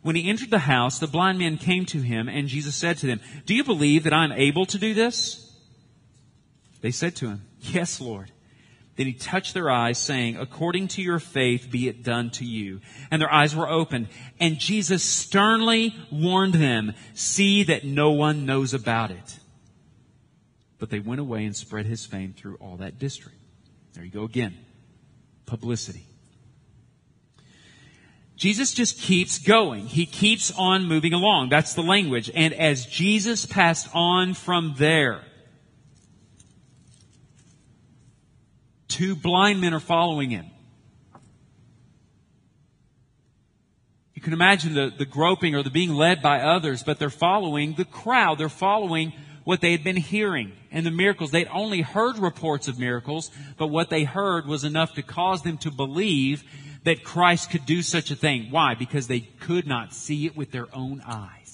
When 0.05 0.17
he 0.17 0.29
entered 0.29 0.51
the 0.51 0.59
house, 0.59 0.99
the 0.99 1.07
blind 1.07 1.39
men 1.39 1.57
came 1.57 1.87
to 1.87 2.03
him, 2.03 2.29
and 2.29 2.47
Jesus 2.47 2.77
said 2.77 2.99
to 2.99 3.07
them, 3.07 3.23
Do 3.47 3.55
you 3.55 3.65
believe 3.65 4.05
that 4.05 4.13
I 4.13 4.25
am 4.25 4.33
able 4.33 4.67
to 4.67 4.77
do 4.77 4.93
this? 4.93 5.51
They 6.83 6.91
said 6.91 7.17
to 7.17 7.29
him, 7.29 7.47
Yes, 7.59 8.03
Lord. 8.03 8.31
Then 8.97 9.07
he 9.07 9.15
touched 9.15 9.55
their 9.55 9.71
eyes, 9.71 9.97
saying, 9.97 10.37
According 10.37 10.89
to 10.89 11.03
your 11.03 11.19
faith 11.19 11.71
be 11.71 11.89
it 11.89 12.03
done 12.03 12.29
to 12.33 12.45
you. 12.45 12.83
And 13.11 13.23
their 13.23 13.33
eyes 13.33 13.57
were 13.57 13.67
opened. 13.67 14.09
And 14.39 14.59
Jesus 14.59 15.03
sternly 15.03 15.95
warned 16.13 16.53
them, 16.53 16.93
See 17.15 17.63
that 17.63 17.85
no 17.85 18.11
one 18.11 18.45
knows 18.45 18.75
about 18.75 19.11
it. 19.11 19.39
But 20.79 20.91
they 20.91 21.01
went 21.01 21.23
away 21.23 21.47
and 21.47 21.57
spread 21.57 21.87
his 21.87 22.05
fame 22.05 22.35
through 22.37 22.57
all 22.57 22.77
that 22.77 22.99
district. 22.99 23.39
There 23.95 24.05
you 24.05 24.11
go 24.11 24.25
again. 24.25 24.55
Publicity. 25.47 26.07
Jesus 28.37 28.75
just 28.75 28.99
keeps 28.99 29.39
going. 29.39 29.87
He 29.87 30.07
keeps 30.07 30.51
on 30.51 30.85
moving 30.87 31.13
along. 31.13 31.51
That's 31.51 31.75
the 31.75 31.83
language. 31.83 32.31
And 32.35 32.53
as 32.55 32.87
Jesus 32.87 33.47
passed 33.47 33.89
on 33.95 34.35
from 34.35 34.75
there, 34.77 35.23
Two 38.95 39.17
blind 39.17 39.61
men 39.61 39.75
are 39.75 39.81
following 39.81 40.31
him. 40.31 40.47
You 44.15 44.23
can 44.23 44.33
imagine 44.33 44.73
the, 44.75 44.93
the 44.97 45.05
groping 45.05 45.57
or 45.57 45.65
the 45.65 45.71
being 45.71 45.93
led 45.95 46.23
by 46.23 46.43
others, 46.43 46.85
but 46.85 47.01
they're 47.01 47.11
following 47.11 47.75
the 47.75 47.85
crowd. 47.85 48.39
They're 48.39 48.49
following 48.49 49.13
what 49.43 49.61
they 49.61 49.73
had 49.73 49.83
been 49.83 49.97
hearing 49.97 50.53
and 50.71 50.87
the 50.87 50.93
miracles. 50.93 51.33
They'd 51.33 51.49
only 51.49 51.81
heard 51.81 52.19
reports 52.19 52.69
of 52.69 52.79
miracles, 52.79 53.33
but 53.59 53.67
what 53.67 53.91
they 53.91 54.05
heard 54.05 54.47
was 54.47 54.63
enough 54.63 54.95
to 54.95 55.03
cause 55.03 55.43
them 55.43 55.59
to 55.59 55.73
believe 55.73 56.45
that 56.85 57.05
Christ 57.05 57.51
could 57.51 57.67
do 57.67 57.83
such 57.83 58.11
a 58.11 58.17
thing. 58.17 58.51
Why? 58.51 58.75
Because 58.75 59.07
they 59.07 59.21
could 59.21 59.67
not 59.67 59.93
see 59.93 60.27
it 60.27 60.37
with 60.37 60.51
their 60.51 60.69
own 60.75 61.03
eyes. 61.07 61.45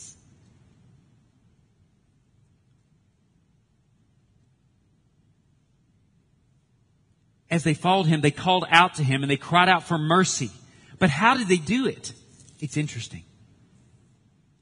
as 7.51 7.65
they 7.65 7.75
followed 7.75 8.07
him, 8.07 8.21
they 8.21 8.31
called 8.31 8.65
out 8.71 8.95
to 8.95 9.05
him 9.05 9.23
and 9.23 9.31
they 9.31 9.37
cried 9.37 9.69
out 9.69 9.83
for 9.83 9.99
mercy. 9.99 10.51
But 10.99 11.11
how 11.11 11.37
did 11.37 11.49
they 11.49 11.57
do 11.57 11.87
it? 11.87 12.13
It's 12.61 12.77
interesting. 12.77 13.25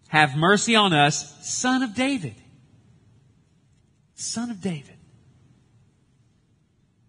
Have 0.09 0.37
mercy 0.37 0.74
on 0.74 0.94
us, 0.94 1.46
son 1.46 1.83
of 1.83 1.94
David. 1.94 2.35
Son 4.14 4.50
of 4.50 4.61
David. 4.61 4.96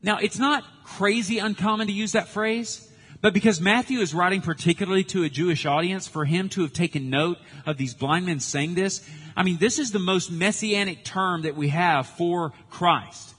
Now, 0.01 0.17
it's 0.17 0.37
not 0.37 0.63
crazy 0.83 1.39
uncommon 1.39 1.87
to 1.87 1.93
use 1.93 2.11
that 2.11 2.27
phrase, 2.27 2.88
but 3.21 3.33
because 3.33 3.59
Matthew 3.59 3.99
is 3.99 4.13
writing 4.13 4.41
particularly 4.41 5.03
to 5.05 5.23
a 5.23 5.29
Jewish 5.29 5.65
audience, 5.65 6.07
for 6.07 6.25
him 6.25 6.47
to 6.49 6.61
have 6.61 6.71
taken 6.71 7.09
note 7.09 7.37
of 7.65 7.77
these 7.77 7.93
blind 7.93 8.25
men 8.25 8.39
saying 8.39 8.75
this, 8.75 9.07
I 9.35 9.43
mean, 9.43 9.57
this 9.57 9.77
is 9.77 9.91
the 9.91 9.99
most 9.99 10.31
messianic 10.31 11.03
term 11.03 11.41
that 11.41 11.55
we 11.55 11.69
have 11.69 12.07
for 12.07 12.53
Christ. 12.69 13.35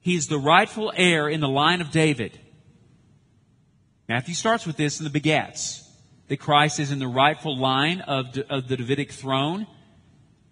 He's 0.00 0.28
the 0.28 0.38
rightful 0.38 0.92
heir 0.96 1.28
in 1.28 1.40
the 1.40 1.48
line 1.48 1.80
of 1.80 1.90
David. 1.90 2.38
Matthew 4.08 4.34
starts 4.34 4.64
with 4.64 4.76
this 4.76 5.00
in 5.00 5.10
the 5.10 5.20
begats. 5.20 5.82
That 6.28 6.38
Christ 6.38 6.80
is 6.80 6.90
in 6.90 6.98
the 6.98 7.06
rightful 7.06 7.56
line 7.56 8.00
of, 8.00 8.36
of 8.48 8.68
the 8.68 8.76
Davidic 8.76 9.12
throne. 9.12 9.66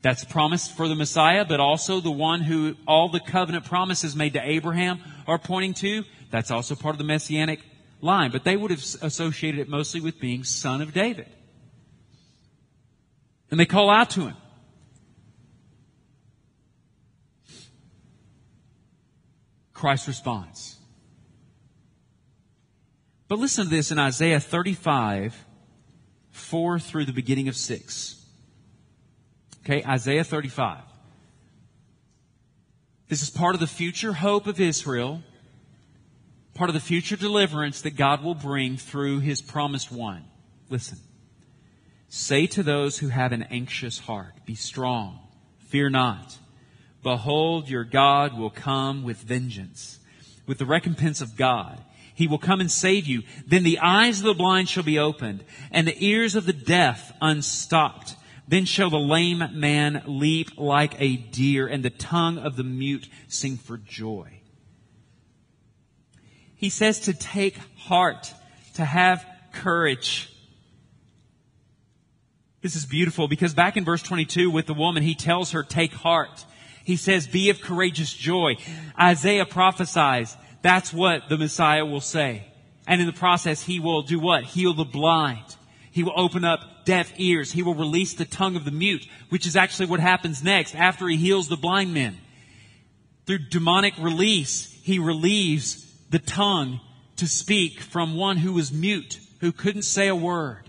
That's 0.02 0.24
promised 0.24 0.76
for 0.76 0.86
the 0.86 0.94
Messiah, 0.94 1.44
but 1.44 1.60
also 1.60 2.00
the 2.00 2.10
one 2.10 2.42
who 2.42 2.76
all 2.86 3.08
the 3.08 3.20
covenant 3.20 3.64
promises 3.64 4.14
made 4.14 4.34
to 4.34 4.40
Abraham 4.40 5.00
are 5.26 5.38
pointing 5.38 5.74
to. 5.74 6.04
That's 6.34 6.50
also 6.50 6.74
part 6.74 6.96
of 6.96 6.98
the 6.98 7.04
messianic 7.04 7.60
line. 8.00 8.32
But 8.32 8.42
they 8.42 8.56
would 8.56 8.72
have 8.72 8.80
associated 8.80 9.60
it 9.60 9.68
mostly 9.68 10.00
with 10.00 10.18
being 10.18 10.42
son 10.42 10.82
of 10.82 10.92
David. 10.92 11.28
And 13.52 13.60
they 13.60 13.66
call 13.66 13.88
out 13.88 14.10
to 14.10 14.22
him. 14.22 14.36
Christ 19.72 20.08
responds. 20.08 20.76
But 23.28 23.38
listen 23.38 23.66
to 23.66 23.70
this 23.70 23.92
in 23.92 24.00
Isaiah 24.00 24.40
35, 24.40 25.36
4 26.32 26.78
through 26.80 27.04
the 27.04 27.12
beginning 27.12 27.46
of 27.46 27.54
6. 27.54 28.26
Okay, 29.60 29.84
Isaiah 29.84 30.24
35. 30.24 30.80
This 33.06 33.22
is 33.22 33.30
part 33.30 33.54
of 33.54 33.60
the 33.60 33.68
future 33.68 34.14
hope 34.14 34.48
of 34.48 34.60
Israel, 34.60 35.22
part 36.54 36.70
of 36.70 36.74
the 36.74 36.80
future 36.80 37.16
deliverance 37.16 37.82
that 37.82 37.96
God 37.96 38.22
will 38.22 38.34
bring 38.34 38.76
through 38.76 39.20
his 39.20 39.42
promised 39.42 39.90
one. 39.90 40.24
Listen. 40.70 40.98
Say 42.08 42.46
to 42.48 42.62
those 42.62 42.98
who 42.98 43.08
have 43.08 43.32
an 43.32 43.42
anxious 43.44 43.98
heart, 43.98 44.34
be 44.46 44.54
strong, 44.54 45.18
fear 45.66 45.90
not. 45.90 46.38
Behold, 47.02 47.68
your 47.68 47.84
God 47.84 48.38
will 48.38 48.50
come 48.50 49.02
with 49.02 49.18
vengeance, 49.18 49.98
with 50.46 50.58
the 50.58 50.64
recompense 50.64 51.20
of 51.20 51.36
God. 51.36 51.82
He 52.14 52.28
will 52.28 52.38
come 52.38 52.60
and 52.60 52.70
save 52.70 53.06
you. 53.06 53.24
Then 53.46 53.64
the 53.64 53.80
eyes 53.80 54.20
of 54.20 54.26
the 54.26 54.34
blind 54.34 54.68
shall 54.68 54.84
be 54.84 54.98
opened, 54.98 55.44
and 55.72 55.88
the 55.88 56.06
ears 56.06 56.36
of 56.36 56.46
the 56.46 56.52
deaf 56.52 57.12
unstopped. 57.20 58.14
Then 58.46 58.64
shall 58.64 58.90
the 58.90 58.96
lame 58.96 59.42
man 59.52 60.04
leap 60.06 60.56
like 60.56 60.94
a 61.00 61.16
deer, 61.16 61.66
and 61.66 61.84
the 61.84 61.90
tongue 61.90 62.38
of 62.38 62.54
the 62.54 62.62
mute 62.62 63.08
sing 63.26 63.56
for 63.56 63.76
joy. 63.76 64.33
He 66.64 66.70
says 66.70 67.00
to 67.00 67.12
take 67.12 67.58
heart, 67.76 68.32
to 68.76 68.86
have 68.86 69.22
courage. 69.52 70.30
This 72.62 72.74
is 72.74 72.86
beautiful 72.86 73.28
because 73.28 73.52
back 73.52 73.76
in 73.76 73.84
verse 73.84 74.02
22 74.02 74.50
with 74.50 74.64
the 74.64 74.72
woman, 74.72 75.02
he 75.02 75.14
tells 75.14 75.50
her, 75.50 75.62
take 75.62 75.92
heart. 75.92 76.46
He 76.82 76.96
says, 76.96 77.26
be 77.26 77.50
of 77.50 77.60
courageous 77.60 78.14
joy. 78.14 78.56
Isaiah 78.98 79.44
prophesies 79.44 80.38
that's 80.62 80.90
what 80.90 81.28
the 81.28 81.36
Messiah 81.36 81.84
will 81.84 82.00
say. 82.00 82.46
And 82.86 82.98
in 82.98 83.06
the 83.06 83.12
process, 83.12 83.60
he 83.60 83.78
will 83.78 84.00
do 84.00 84.18
what? 84.18 84.44
Heal 84.44 84.72
the 84.72 84.86
blind. 84.86 85.44
He 85.90 86.02
will 86.02 86.18
open 86.18 86.46
up 86.46 86.86
deaf 86.86 87.12
ears. 87.18 87.52
He 87.52 87.62
will 87.62 87.74
release 87.74 88.14
the 88.14 88.24
tongue 88.24 88.56
of 88.56 88.64
the 88.64 88.70
mute, 88.70 89.06
which 89.28 89.46
is 89.46 89.54
actually 89.54 89.88
what 89.88 90.00
happens 90.00 90.42
next 90.42 90.74
after 90.74 91.06
he 91.08 91.18
heals 91.18 91.48
the 91.48 91.58
blind 91.58 91.92
men. 91.92 92.16
Through 93.26 93.50
demonic 93.50 93.98
release, 93.98 94.72
he 94.82 94.98
relieves 94.98 95.83
the 96.14 96.20
tongue 96.20 96.78
to 97.16 97.26
speak 97.26 97.80
from 97.80 98.14
one 98.14 98.36
who 98.36 98.52
was 98.52 98.72
mute, 98.72 99.18
who 99.40 99.50
couldn't 99.50 99.82
say 99.82 100.06
a 100.06 100.14
word. 100.14 100.62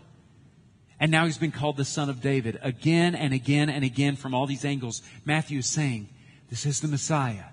And 0.99 1.11
now 1.11 1.25
he's 1.25 1.37
been 1.37 1.51
called 1.51 1.77
the 1.77 1.85
son 1.85 2.09
of 2.09 2.19
David 2.19 2.57
again 2.63 3.13
and 3.13 3.31
again 3.31 3.69
and 3.69 3.85
again 3.85 4.15
from 4.15 4.33
all 4.33 4.47
these 4.47 4.65
angles. 4.65 5.03
Matthew 5.23 5.59
is 5.59 5.67
saying, 5.67 6.09
this 6.49 6.65
is 6.65 6.81
the 6.81 6.87
Messiah. 6.87 7.43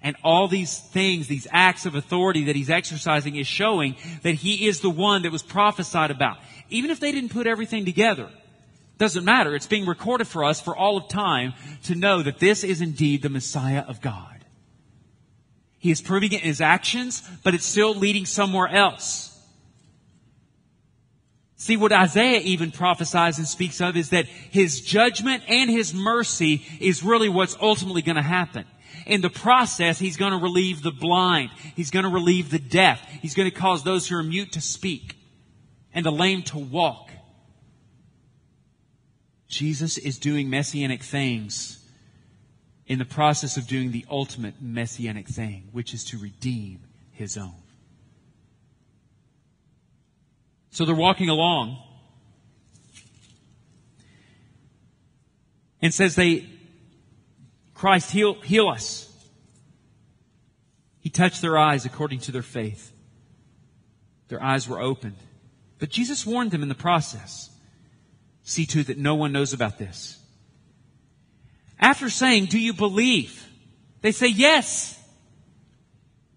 And 0.00 0.16
all 0.24 0.48
these 0.48 0.78
things, 0.78 1.28
these 1.28 1.46
acts 1.50 1.84
of 1.84 1.94
authority 1.94 2.44
that 2.44 2.56
he's 2.56 2.70
exercising 2.70 3.36
is 3.36 3.46
showing 3.46 3.96
that 4.22 4.36
he 4.36 4.66
is 4.66 4.80
the 4.80 4.88
one 4.88 5.20
that 5.24 5.32
was 5.32 5.42
prophesied 5.42 6.10
about. 6.10 6.38
Even 6.70 6.90
if 6.90 7.00
they 7.00 7.12
didn't 7.12 7.32
put 7.32 7.46
everything 7.46 7.84
together, 7.84 8.30
doesn't 8.96 9.26
matter. 9.26 9.54
It's 9.54 9.66
being 9.66 9.84
recorded 9.84 10.26
for 10.26 10.42
us 10.42 10.58
for 10.58 10.74
all 10.74 10.96
of 10.96 11.10
time 11.10 11.52
to 11.82 11.94
know 11.94 12.22
that 12.22 12.38
this 12.38 12.64
is 12.64 12.80
indeed 12.80 13.20
the 13.20 13.28
Messiah 13.28 13.84
of 13.86 14.00
God. 14.00 14.35
He 15.86 15.92
is 15.92 16.02
proving 16.02 16.32
it 16.32 16.40
in 16.40 16.48
his 16.48 16.60
actions, 16.60 17.22
but 17.44 17.54
it's 17.54 17.64
still 17.64 17.94
leading 17.94 18.26
somewhere 18.26 18.66
else. 18.66 19.40
See, 21.54 21.76
what 21.76 21.92
Isaiah 21.92 22.40
even 22.40 22.72
prophesies 22.72 23.38
and 23.38 23.46
speaks 23.46 23.80
of 23.80 23.96
is 23.96 24.10
that 24.10 24.26
his 24.26 24.80
judgment 24.80 25.44
and 25.46 25.70
his 25.70 25.94
mercy 25.94 26.66
is 26.80 27.04
really 27.04 27.28
what's 27.28 27.56
ultimately 27.60 28.02
going 28.02 28.16
to 28.16 28.22
happen. 28.22 28.64
In 29.06 29.20
the 29.20 29.30
process, 29.30 29.96
he's 30.00 30.16
going 30.16 30.32
to 30.32 30.38
relieve 30.38 30.82
the 30.82 30.90
blind. 30.90 31.50
He's 31.76 31.92
going 31.92 32.02
to 32.02 32.10
relieve 32.10 32.50
the 32.50 32.58
deaf. 32.58 33.00
He's 33.22 33.36
going 33.36 33.48
to 33.48 33.56
cause 33.56 33.84
those 33.84 34.08
who 34.08 34.16
are 34.16 34.24
mute 34.24 34.54
to 34.54 34.60
speak 34.60 35.14
and 35.94 36.04
the 36.04 36.10
lame 36.10 36.42
to 36.46 36.58
walk. 36.58 37.12
Jesus 39.46 39.98
is 39.98 40.18
doing 40.18 40.50
messianic 40.50 41.04
things 41.04 41.85
in 42.86 42.98
the 42.98 43.04
process 43.04 43.56
of 43.56 43.66
doing 43.66 43.90
the 43.90 44.04
ultimate 44.10 44.54
messianic 44.60 45.28
thing, 45.28 45.68
which 45.72 45.92
is 45.92 46.04
to 46.04 46.18
redeem 46.18 46.80
his 47.12 47.36
own. 47.36 47.54
So 50.70 50.84
they're 50.84 50.94
walking 50.94 51.28
along 51.28 51.82
and 55.80 55.92
says 55.92 56.14
they, 56.14 56.46
Christ, 57.74 58.10
heal, 58.10 58.34
heal 58.34 58.68
us. 58.68 59.10
He 61.00 61.10
touched 61.10 61.40
their 61.40 61.56
eyes 61.56 61.86
according 61.86 62.20
to 62.20 62.32
their 62.32 62.42
faith. 62.42 62.92
Their 64.28 64.42
eyes 64.42 64.68
were 64.68 64.80
opened. 64.80 65.16
But 65.78 65.90
Jesus 65.90 66.26
warned 66.26 66.50
them 66.50 66.62
in 66.62 66.68
the 66.68 66.74
process. 66.74 67.50
See 68.42 68.66
to 68.66 68.82
that 68.84 68.98
no 68.98 69.14
one 69.14 69.32
knows 69.32 69.52
about 69.52 69.78
this. 69.78 70.20
After 71.78 72.08
saying, 72.10 72.46
do 72.46 72.58
you 72.58 72.72
believe? 72.72 73.46
They 74.00 74.12
say 74.12 74.28
yes. 74.28 74.98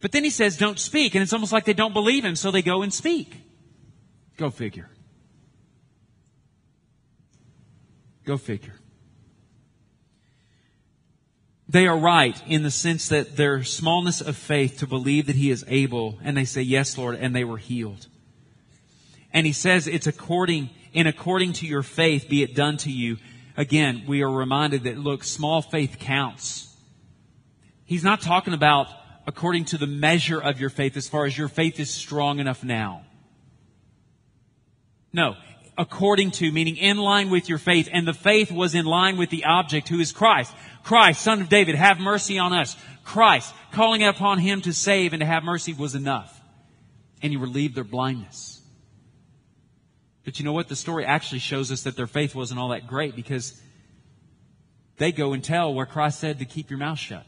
But 0.01 0.11
then 0.11 0.23
he 0.23 0.29
says, 0.29 0.57
don't 0.57 0.79
speak. 0.79 1.15
And 1.15 1.21
it's 1.21 1.33
almost 1.33 1.51
like 1.51 1.65
they 1.65 1.73
don't 1.73 1.93
believe 1.93 2.23
him, 2.23 2.35
so 2.35 2.51
they 2.51 2.61
go 2.61 2.81
and 2.81 2.93
speak. 2.93 3.35
Go 4.37 4.49
figure. 4.49 4.89
Go 8.25 8.37
figure. 8.37 8.75
They 11.67 11.87
are 11.87 11.97
right 11.97 12.41
in 12.47 12.63
the 12.63 12.71
sense 12.71 13.09
that 13.09 13.35
their 13.35 13.63
smallness 13.63 14.21
of 14.21 14.35
faith 14.35 14.79
to 14.79 14.87
believe 14.87 15.27
that 15.27 15.35
he 15.35 15.51
is 15.51 15.63
able, 15.67 16.17
and 16.23 16.35
they 16.35 16.45
say, 16.45 16.63
yes, 16.63 16.97
Lord, 16.97 17.15
and 17.15 17.35
they 17.35 17.43
were 17.43 17.57
healed. 17.57 18.07
And 19.31 19.45
he 19.45 19.53
says 19.53 19.85
it's 19.85 20.07
according, 20.07 20.71
in 20.93 21.05
according 21.05 21.53
to 21.53 21.67
your 21.67 21.83
faith 21.83 22.27
be 22.27 22.41
it 22.41 22.55
done 22.55 22.77
to 22.77 22.91
you. 22.91 23.17
Again, 23.59 24.05
we 24.07 24.21
are 24.21 24.31
reminded 24.31 24.85
that 24.85 24.97
look, 24.97 25.21
small 25.25 25.61
faith 25.61 25.97
counts. 25.99 26.73
He's 27.83 28.05
not 28.05 28.21
talking 28.21 28.53
about 28.53 28.87
according 29.27 29.65
to 29.65 29.77
the 29.77 29.85
measure 29.85 30.39
of 30.39 30.61
your 30.61 30.69
faith 30.69 30.95
as 30.95 31.09
far 31.09 31.25
as 31.25 31.37
your 31.37 31.49
faith 31.49 31.77
is 31.77 31.93
strong 31.93 32.39
enough 32.39 32.63
now. 32.63 33.03
No. 35.11 35.35
According 35.77 36.31
to, 36.31 36.49
meaning 36.53 36.77
in 36.77 36.99
line 36.99 37.29
with 37.29 37.49
your 37.49 37.57
faith. 37.57 37.89
And 37.91 38.07
the 38.07 38.13
faith 38.13 38.49
was 38.49 38.75
in 38.75 38.85
line 38.85 39.17
with 39.17 39.29
the 39.29 39.43
object 39.43 39.89
who 39.89 39.99
is 39.99 40.13
Christ. 40.13 40.55
Christ, 40.85 41.21
son 41.21 41.41
of 41.41 41.49
David, 41.49 41.75
have 41.75 41.99
mercy 41.99 42.39
on 42.39 42.53
us. 42.53 42.77
Christ, 43.03 43.53
calling 43.73 44.03
upon 44.03 44.39
him 44.39 44.61
to 44.61 44.71
save 44.71 45.11
and 45.11 45.19
to 45.19 45.25
have 45.25 45.43
mercy 45.43 45.73
was 45.73 45.95
enough. 45.95 46.39
And 47.21 47.33
he 47.33 47.37
relieved 47.37 47.75
their 47.75 47.83
blindness. 47.83 48.58
But 50.29 50.37
you 50.37 50.45
know 50.45 50.53
what? 50.53 50.67
The 50.67 50.75
story 50.75 51.05
actually 51.05 51.39
shows 51.39 51.71
us 51.71 51.81
that 51.81 51.95
their 51.95 52.05
faith 52.05 52.35
wasn't 52.35 52.59
all 52.59 52.69
that 52.69 52.85
great 52.85 53.15
because 53.15 53.59
they 54.97 55.11
go 55.11 55.33
and 55.33 55.43
tell 55.43 55.73
where 55.73 55.87
Christ 55.87 56.19
said 56.19 56.37
to 56.37 56.45
keep 56.45 56.69
your 56.69 56.77
mouth 56.77 56.99
shut. 56.99 57.25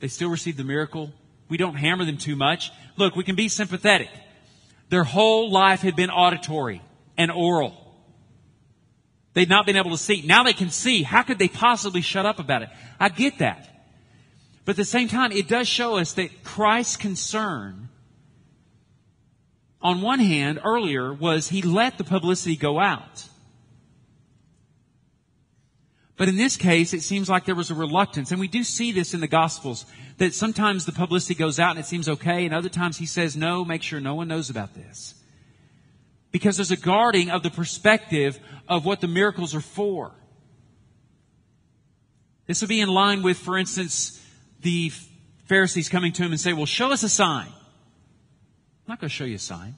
They 0.00 0.08
still 0.08 0.28
receive 0.28 0.56
the 0.56 0.64
miracle. 0.64 1.12
We 1.48 1.58
don't 1.58 1.76
hammer 1.76 2.04
them 2.04 2.18
too 2.18 2.34
much. 2.34 2.72
Look, 2.96 3.14
we 3.14 3.22
can 3.22 3.36
be 3.36 3.48
sympathetic. 3.48 4.08
Their 4.88 5.04
whole 5.04 5.48
life 5.48 5.82
had 5.82 5.94
been 5.94 6.10
auditory 6.10 6.82
and 7.16 7.30
oral. 7.30 7.76
They'd 9.34 9.48
not 9.48 9.64
been 9.64 9.76
able 9.76 9.92
to 9.92 9.96
see. 9.96 10.22
Now 10.26 10.42
they 10.42 10.54
can 10.54 10.70
see. 10.70 11.04
How 11.04 11.22
could 11.22 11.38
they 11.38 11.46
possibly 11.46 12.00
shut 12.00 12.26
up 12.26 12.40
about 12.40 12.62
it? 12.62 12.70
I 12.98 13.10
get 13.10 13.38
that. 13.38 13.86
But 14.64 14.72
at 14.72 14.78
the 14.78 14.84
same 14.86 15.06
time, 15.06 15.30
it 15.30 15.46
does 15.46 15.68
show 15.68 15.98
us 15.98 16.14
that 16.14 16.42
Christ's 16.42 16.96
concern, 16.96 17.90
on 19.86 20.02
one 20.02 20.18
hand, 20.18 20.58
earlier, 20.64 21.14
was 21.14 21.50
he 21.50 21.62
let 21.62 21.96
the 21.96 22.02
publicity 22.02 22.56
go 22.56 22.80
out. 22.80 23.28
But 26.16 26.28
in 26.28 26.34
this 26.34 26.56
case, 26.56 26.92
it 26.92 27.02
seems 27.02 27.28
like 27.28 27.44
there 27.44 27.54
was 27.54 27.70
a 27.70 27.74
reluctance, 27.76 28.32
and 28.32 28.40
we 28.40 28.48
do 28.48 28.64
see 28.64 28.90
this 28.90 29.14
in 29.14 29.20
the 29.20 29.28
Gospels, 29.28 29.86
that 30.18 30.34
sometimes 30.34 30.86
the 30.86 30.92
publicity 30.92 31.36
goes 31.36 31.60
out 31.60 31.70
and 31.70 31.78
it 31.78 31.86
seems 31.86 32.08
okay, 32.08 32.44
and 32.44 32.52
other 32.52 32.68
times 32.68 32.96
he 32.98 33.06
says, 33.06 33.36
no, 33.36 33.64
make 33.64 33.84
sure 33.84 34.00
no 34.00 34.16
one 34.16 34.26
knows 34.26 34.50
about 34.50 34.74
this. 34.74 35.14
Because 36.32 36.56
there's 36.56 36.72
a 36.72 36.76
guarding 36.76 37.30
of 37.30 37.44
the 37.44 37.50
perspective 37.50 38.40
of 38.68 38.84
what 38.84 39.00
the 39.00 39.06
miracles 39.06 39.54
are 39.54 39.60
for. 39.60 40.10
This 42.48 42.60
would 42.60 42.68
be 42.68 42.80
in 42.80 42.88
line 42.88 43.22
with, 43.22 43.38
for 43.38 43.56
instance, 43.56 44.20
the 44.62 44.90
Pharisees 45.44 45.88
coming 45.88 46.10
to 46.14 46.24
him 46.24 46.32
and 46.32 46.40
say, 46.40 46.54
well, 46.54 46.66
show 46.66 46.90
us 46.90 47.04
a 47.04 47.08
sign. 47.08 47.52
I'm 48.86 48.92
not 48.92 49.00
going 49.00 49.08
to 49.08 49.14
show 49.14 49.24
you 49.24 49.34
a 49.34 49.38
sign. 49.40 49.74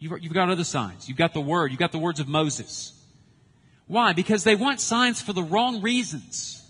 You've, 0.00 0.32
got 0.32 0.50
other 0.50 0.64
signs. 0.64 1.08
You've 1.08 1.16
got 1.16 1.32
the 1.32 1.40
Word. 1.40 1.70
You've 1.70 1.78
got 1.78 1.92
the 1.92 1.98
words 2.00 2.18
of 2.18 2.26
Moses. 2.26 2.92
Why? 3.86 4.12
Because 4.12 4.42
they 4.42 4.56
want 4.56 4.80
signs 4.80 5.22
for 5.22 5.32
the 5.32 5.44
wrong 5.44 5.80
reasons. 5.80 6.60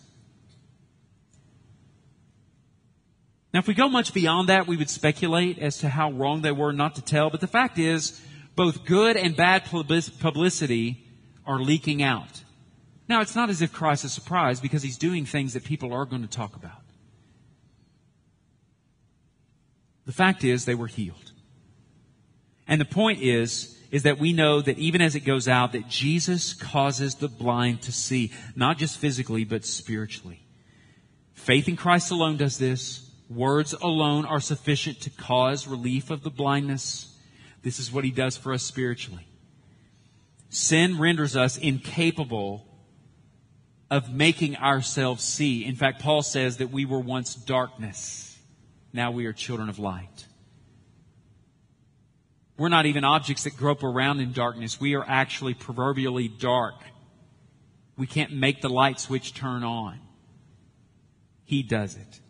Now, 3.55 3.61
if 3.61 3.66
we 3.66 3.72
go 3.72 3.88
much 3.88 4.12
beyond 4.12 4.50
that, 4.50 4.66
we 4.66 4.76
would 4.76 4.90
speculate 4.90 5.59
as 5.59 5.78
to 5.78 5.88
how 5.88 6.11
wrong 6.11 6.42
they 6.42 6.52
were 6.52 6.74
not 6.74 6.96
to 6.96 7.02
tell. 7.02 7.31
But 7.31 7.40
the 7.40 7.46
fact 7.46 7.78
is, 7.78 8.20
both 8.55 8.85
good 8.85 9.16
and 9.16 9.35
bad 9.35 9.64
publicity 9.64 11.02
are 11.46 11.59
leaking 11.59 12.02
out. 12.02 12.42
Now, 13.09 13.22
it's 13.22 13.35
not 13.35 13.48
as 13.48 13.62
if 13.62 13.72
Christ 13.72 14.05
is 14.05 14.12
surprised 14.12 14.62
because 14.62 14.83
he's 14.83 14.98
doing 14.98 15.24
things 15.24 15.55
that 15.55 15.64
people 15.64 15.94
are 15.94 16.05
going 16.05 16.22
to 16.22 16.28
talk 16.28 16.55
about. 16.55 16.81
The 20.06 20.12
fact 20.12 20.44
is, 20.44 20.64
they 20.64 20.74
were 20.74 20.86
healed. 20.86 21.32
And 22.66 22.80
the 22.80 22.86
point 22.86 23.22
is, 23.22 23.78
is 23.90 24.04
that 24.04 24.18
we 24.18 24.32
know 24.32 24.60
that 24.60 24.78
even 24.78 25.02
as 25.02 25.14
it 25.14 25.20
goes 25.20 25.46
out, 25.46 25.72
that 25.72 25.88
Jesus 25.88 26.54
causes 26.54 27.16
the 27.16 27.28
blind 27.28 27.82
to 27.82 27.92
see, 27.92 28.32
not 28.56 28.78
just 28.78 28.98
physically, 28.98 29.44
but 29.44 29.64
spiritually. 29.66 30.46
Faith 31.34 31.68
in 31.68 31.76
Christ 31.76 32.10
alone 32.10 32.38
does 32.38 32.58
this. 32.58 33.10
Words 33.28 33.74
alone 33.74 34.24
are 34.24 34.40
sufficient 34.40 35.00
to 35.02 35.10
cause 35.10 35.66
relief 35.66 36.10
of 36.10 36.22
the 36.22 36.30
blindness. 36.30 37.14
This 37.62 37.78
is 37.78 37.92
what 37.92 38.04
he 38.04 38.10
does 38.10 38.36
for 38.36 38.52
us 38.52 38.62
spiritually. 38.62 39.26
Sin 40.48 40.98
renders 40.98 41.36
us 41.36 41.58
incapable 41.58 42.66
of 43.90 44.12
making 44.12 44.56
ourselves 44.56 45.22
see. 45.22 45.64
In 45.64 45.76
fact, 45.76 46.00
Paul 46.00 46.22
says 46.22 46.56
that 46.58 46.70
we 46.70 46.86
were 46.86 47.00
once 47.00 47.34
darkness. 47.34 48.31
Now 48.92 49.11
we 49.11 49.26
are 49.26 49.33
children 49.33 49.68
of 49.68 49.78
light. 49.78 50.26
We're 52.59 52.68
not 52.68 52.87
even 52.87 53.05
objects 53.05 53.44
that 53.44 53.57
grope 53.57 53.83
around 53.83 54.20
in 54.20 54.33
darkness. 54.33 54.81
We 54.81 54.94
are 54.94 55.05
actually 55.07 55.55
proverbially 55.55 56.28
dark. 56.28 56.74
We 57.96 58.07
can't 58.07 58.33
make 58.33 58.61
the 58.61 58.68
light 58.68 59.00
switch 59.00 59.35
turn 59.35 59.64
on. 59.64 59.98
He 61.44 61.62
does 61.62 61.96
it. 61.96 62.20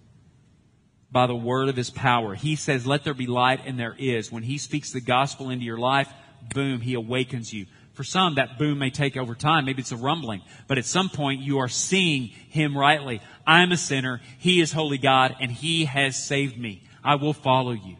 By 1.10 1.26
the 1.26 1.34
word 1.34 1.68
of 1.68 1.76
his 1.76 1.90
power. 1.90 2.34
He 2.34 2.56
says, 2.56 2.86
let 2.86 3.04
there 3.04 3.14
be 3.14 3.26
light 3.26 3.60
and 3.66 3.78
there 3.78 3.96
is. 3.98 4.32
When 4.32 4.42
he 4.44 4.58
speaks 4.58 4.92
the 4.92 5.00
gospel 5.00 5.50
into 5.50 5.64
your 5.64 5.78
life, 5.78 6.10
boom, 6.54 6.80
he 6.80 6.94
awakens 6.94 7.52
you. 7.52 7.66
For 7.92 8.04
some, 8.04 8.36
that 8.36 8.58
boom 8.58 8.78
may 8.78 8.90
take 8.90 9.16
over 9.16 9.34
time. 9.34 9.66
Maybe 9.66 9.82
it's 9.82 9.92
a 9.92 9.96
rumbling. 9.96 10.42
But 10.66 10.78
at 10.78 10.86
some 10.86 11.10
point, 11.10 11.42
you 11.42 11.58
are 11.58 11.68
seeing 11.68 12.28
him 12.28 12.76
rightly. 12.76 13.20
I'm 13.46 13.70
a 13.70 13.76
sinner. 13.76 14.20
He 14.38 14.60
is 14.60 14.72
holy 14.72 14.98
God 14.98 15.36
and 15.40 15.50
he 15.50 15.84
has 15.84 16.16
saved 16.16 16.58
me. 16.58 16.84
I 17.04 17.16
will 17.16 17.34
follow 17.34 17.72
you. 17.72 17.96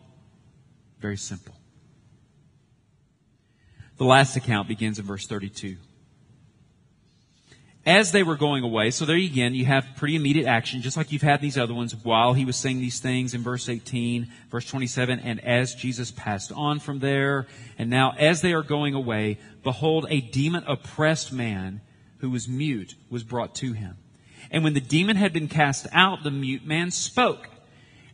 Very 0.99 1.17
simple. 1.17 1.55
The 3.99 4.05
last 4.05 4.37
account 4.37 4.69
begins 4.69 4.99
in 4.99 5.05
verse 5.05 5.27
32. 5.27 5.77
As 7.85 8.13
they 8.13 8.23
were 8.23 8.37
going 8.37 8.63
away, 8.63 8.93
so 8.93 9.05
there 9.05 9.17
again, 9.17 9.55
you 9.55 9.65
have 9.65 9.85
pretty 9.97 10.15
immediate 10.15 10.47
action, 10.47 10.83
just 10.83 10.97
like 10.97 11.11
you've 11.11 11.23
had 11.23 11.41
these 11.41 11.59
other 11.59 11.75
ones 11.75 11.97
while 11.97 12.33
he 12.33 12.45
was 12.45 12.57
saying 12.57 12.79
these 12.79 13.01
things 13.01 13.35
in 13.35 13.43
verse 13.43 13.69
18, 13.69 14.29
verse 14.51 14.67
27, 14.67 15.19
and 15.19 15.41
as 15.45 15.75
Jesus 15.75 16.13
passed 16.13 16.53
on 16.53 16.79
from 16.79 17.01
there, 17.01 17.49
and 17.79 17.91
now 17.91 18.13
as 18.17 18.41
they 18.41 18.53
are 18.53 18.63
going 18.63 18.95
away, 18.95 19.39
behold, 19.65 20.07
a 20.11 20.21
demon 20.21 20.63
oppressed 20.69 21.33
man 21.33 21.81
who 22.19 22.31
was 22.31 22.47
mute 22.47 22.95
was 23.11 23.25
brought 23.25 23.57
to 23.57 23.73
him. 23.73 23.97
And 24.53 24.63
when 24.63 24.75
the 24.75 24.81
demon 24.81 25.17
had 25.17 25.33
been 25.33 25.49
cast 25.49 25.89
out, 25.93 26.23
the 26.23 26.31
mute 26.31 26.65
man 26.65 26.93
spoke. 26.93 27.49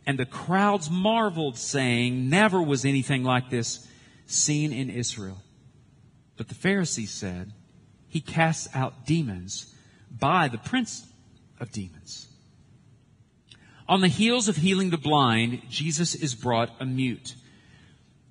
And 0.07 0.17
the 0.17 0.25
crowds 0.25 0.89
marveled, 0.89 1.57
saying, 1.57 2.29
Never 2.29 2.59
was 2.59 2.85
anything 2.85 3.23
like 3.23 3.51
this 3.51 3.87
seen 4.25 4.73
in 4.73 4.89
Israel. 4.89 5.43
But 6.37 6.47
the 6.47 6.55
Pharisees 6.55 7.11
said, 7.11 7.51
He 8.09 8.21
casts 8.21 8.67
out 8.73 9.05
demons 9.05 9.73
by 10.11 10.47
the 10.47 10.57
prince 10.57 11.07
of 11.59 11.71
demons. 11.71 12.27
On 13.87 14.01
the 14.01 14.07
heels 14.07 14.47
of 14.47 14.57
healing 14.57 14.89
the 14.89 14.97
blind, 14.97 15.61
Jesus 15.69 16.13
is 16.15 16.35
brought 16.35 16.69
a 16.79 16.85
mute. 16.85 17.35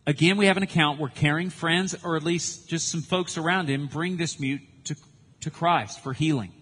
Again, 0.07 0.37
we 0.37 0.47
have 0.47 0.57
an 0.57 0.63
account 0.63 1.01
where 1.01 1.11
caring 1.11 1.51
friends, 1.51 1.97
or 2.03 2.17
at 2.17 2.23
least 2.23 2.69
just 2.69 2.89
some 2.89 3.03
folks 3.03 3.37
around 3.37 3.69
him, 3.69 3.89
bring 3.89 4.17
this 4.17 4.41
mute 4.41 4.63
to, 4.85 4.97
to 5.41 5.51
Christ 5.51 6.01
for 6.01 6.13
healing. 6.13 6.53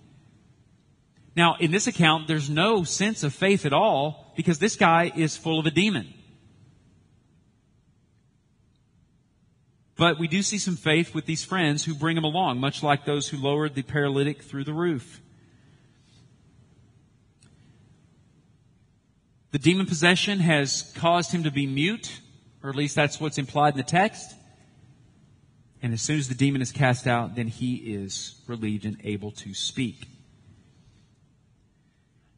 Now, 1.36 1.56
in 1.60 1.70
this 1.70 1.86
account, 1.86 2.26
there's 2.26 2.48
no 2.48 2.84
sense 2.84 3.22
of 3.22 3.34
faith 3.34 3.66
at 3.66 3.74
all 3.74 4.32
because 4.36 4.58
this 4.58 4.76
guy 4.76 5.12
is 5.14 5.36
full 5.36 5.60
of 5.60 5.66
a 5.66 5.70
demon. 5.70 6.12
But 9.96 10.18
we 10.18 10.28
do 10.28 10.42
see 10.42 10.58
some 10.58 10.76
faith 10.76 11.14
with 11.14 11.24
these 11.24 11.44
friends 11.44 11.84
who 11.84 11.94
bring 11.94 12.16
him 12.16 12.24
along, 12.24 12.60
much 12.60 12.82
like 12.82 13.04
those 13.06 13.28
who 13.28 13.38
lowered 13.38 13.74
the 13.74 13.82
paralytic 13.82 14.42
through 14.42 14.64
the 14.64 14.74
roof. 14.74 15.22
The 19.52 19.58
demon 19.58 19.86
possession 19.86 20.40
has 20.40 20.92
caused 20.96 21.32
him 21.32 21.44
to 21.44 21.50
be 21.50 21.66
mute, 21.66 22.20
or 22.62 22.68
at 22.68 22.76
least 22.76 22.94
that's 22.94 23.18
what's 23.18 23.38
implied 23.38 23.72
in 23.72 23.78
the 23.78 23.84
text. 23.84 24.34
And 25.80 25.94
as 25.94 26.02
soon 26.02 26.18
as 26.18 26.28
the 26.28 26.34
demon 26.34 26.60
is 26.60 26.72
cast 26.72 27.06
out, 27.06 27.34
then 27.34 27.48
he 27.48 27.76
is 27.76 28.42
relieved 28.46 28.84
and 28.84 28.98
able 29.02 29.30
to 29.32 29.54
speak. 29.54 30.08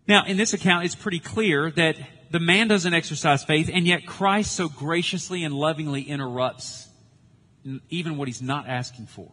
Now, 0.06 0.24
in 0.26 0.36
this 0.36 0.54
account, 0.54 0.84
it's 0.84 0.94
pretty 0.94 1.18
clear 1.18 1.72
that 1.72 1.96
the 2.30 2.40
man 2.40 2.68
doesn't 2.68 2.94
exercise 2.94 3.42
faith, 3.42 3.68
and 3.72 3.84
yet 3.84 4.06
Christ 4.06 4.52
so 4.52 4.68
graciously 4.68 5.42
and 5.42 5.52
lovingly 5.52 6.02
interrupts 6.02 6.88
even 7.90 8.16
what 8.16 8.28
he's 8.28 8.42
not 8.42 8.68
asking 8.68 9.07
for. 9.07 9.31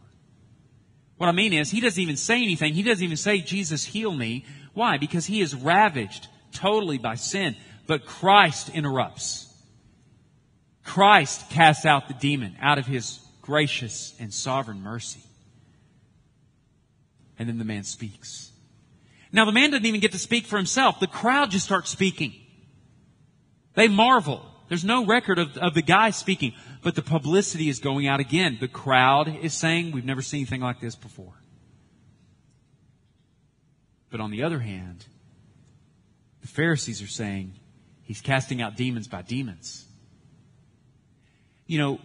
What 1.17 1.27
I 1.27 1.31
mean 1.31 1.53
is, 1.53 1.71
he 1.71 1.79
doesn't 1.79 2.01
even 2.01 2.17
say 2.17 2.41
anything. 2.41 2.73
He 2.73 2.83
doesn't 2.83 3.03
even 3.03 3.17
say, 3.17 3.39
Jesus, 3.39 3.83
heal 3.83 4.13
me. 4.13 4.45
Why? 4.73 4.97
Because 4.97 5.25
he 5.25 5.41
is 5.41 5.55
ravaged 5.55 6.27
totally 6.51 6.97
by 6.97 7.15
sin. 7.15 7.55
But 7.87 8.05
Christ 8.05 8.69
interrupts. 8.69 9.53
Christ 10.83 11.49
casts 11.49 11.85
out 11.85 12.07
the 12.07 12.13
demon 12.13 12.55
out 12.61 12.77
of 12.77 12.85
his 12.85 13.19
gracious 13.41 14.13
and 14.19 14.33
sovereign 14.33 14.81
mercy. 14.81 15.21
And 17.39 17.47
then 17.47 17.57
the 17.57 17.65
man 17.65 17.83
speaks. 17.83 18.51
Now 19.31 19.45
the 19.45 19.51
man 19.51 19.71
doesn't 19.71 19.85
even 19.85 19.99
get 19.99 20.13
to 20.13 20.19
speak 20.19 20.45
for 20.45 20.57
himself. 20.57 20.99
The 20.99 21.07
crowd 21.07 21.51
just 21.51 21.65
starts 21.65 21.89
speaking. 21.89 22.33
They 23.73 23.87
marvel. 23.87 24.45
There's 24.69 24.85
no 24.85 25.05
record 25.05 25.37
of, 25.37 25.57
of 25.57 25.73
the 25.73 25.81
guy 25.81 26.09
speaking, 26.09 26.53
but 26.85 26.93
the 26.93 27.01
publicity 27.01 27.67
is 27.67 27.79
going 27.79 28.05
out 28.07 28.19
again. 28.19 28.59
The 28.61 28.67
crowd 28.67 29.39
is 29.41 29.55
saying, 29.55 29.91
we've 29.91 30.05
never 30.05 30.21
seen 30.21 30.41
anything 30.41 30.61
like 30.61 30.79
this 30.79 30.95
before. 30.95 31.33
But 34.11 34.19
on 34.19 34.29
the 34.29 34.43
other 34.43 34.59
hand, 34.59 35.03
the 36.41 36.47
Pharisees 36.47 37.01
are 37.01 37.07
saying, 37.07 37.53
he's 38.03 38.21
casting 38.21 38.61
out 38.61 38.77
demons 38.77 39.07
by 39.07 39.23
demons. 39.23 39.83
You 41.65 41.79
know, 41.79 41.99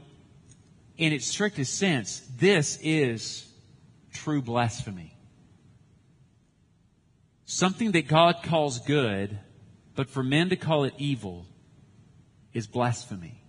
in 0.97 1.13
its 1.13 1.27
strictest 1.27 1.77
sense, 1.77 2.27
this 2.39 2.79
is 2.81 3.47
true 4.15 4.41
blasphemy. 4.41 5.15
Something 7.45 7.93
that 7.93 8.09
God 8.09 8.37
calls 8.43 8.79
good, 8.79 9.39
but 9.95 10.09
for 10.09 10.23
men 10.23 10.49
to 10.49 10.57
call 10.57 10.85
it 10.85 10.95
evil 10.97 11.45
is 12.55 12.67
blasphemy. 12.67 13.40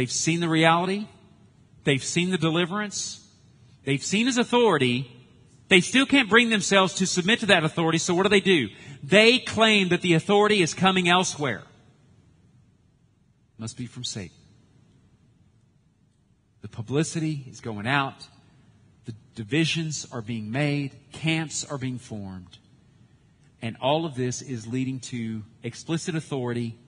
They've 0.00 0.10
seen 0.10 0.40
the 0.40 0.48
reality. 0.48 1.08
They've 1.84 2.02
seen 2.02 2.30
the 2.30 2.38
deliverance. 2.38 3.22
They've 3.84 4.02
seen 4.02 4.24
his 4.24 4.38
authority. 4.38 5.14
They 5.68 5.82
still 5.82 6.06
can't 6.06 6.30
bring 6.30 6.48
themselves 6.48 6.94
to 6.94 7.06
submit 7.06 7.40
to 7.40 7.46
that 7.46 7.64
authority, 7.64 7.98
so 7.98 8.14
what 8.14 8.22
do 8.22 8.30
they 8.30 8.40
do? 8.40 8.70
They 9.02 9.40
claim 9.40 9.90
that 9.90 10.00
the 10.00 10.14
authority 10.14 10.62
is 10.62 10.72
coming 10.72 11.10
elsewhere. 11.10 11.64
Must 13.58 13.76
be 13.76 13.84
from 13.84 14.02
Satan. 14.04 14.34
The 16.62 16.68
publicity 16.68 17.44
is 17.50 17.60
going 17.60 17.86
out. 17.86 18.26
The 19.04 19.12
divisions 19.34 20.06
are 20.10 20.22
being 20.22 20.50
made. 20.50 20.92
Camps 21.12 21.62
are 21.62 21.76
being 21.76 21.98
formed. 21.98 22.56
And 23.60 23.76
all 23.82 24.06
of 24.06 24.14
this 24.14 24.40
is 24.40 24.66
leading 24.66 25.00
to 25.00 25.42
explicit 25.62 26.14
authority 26.14 26.78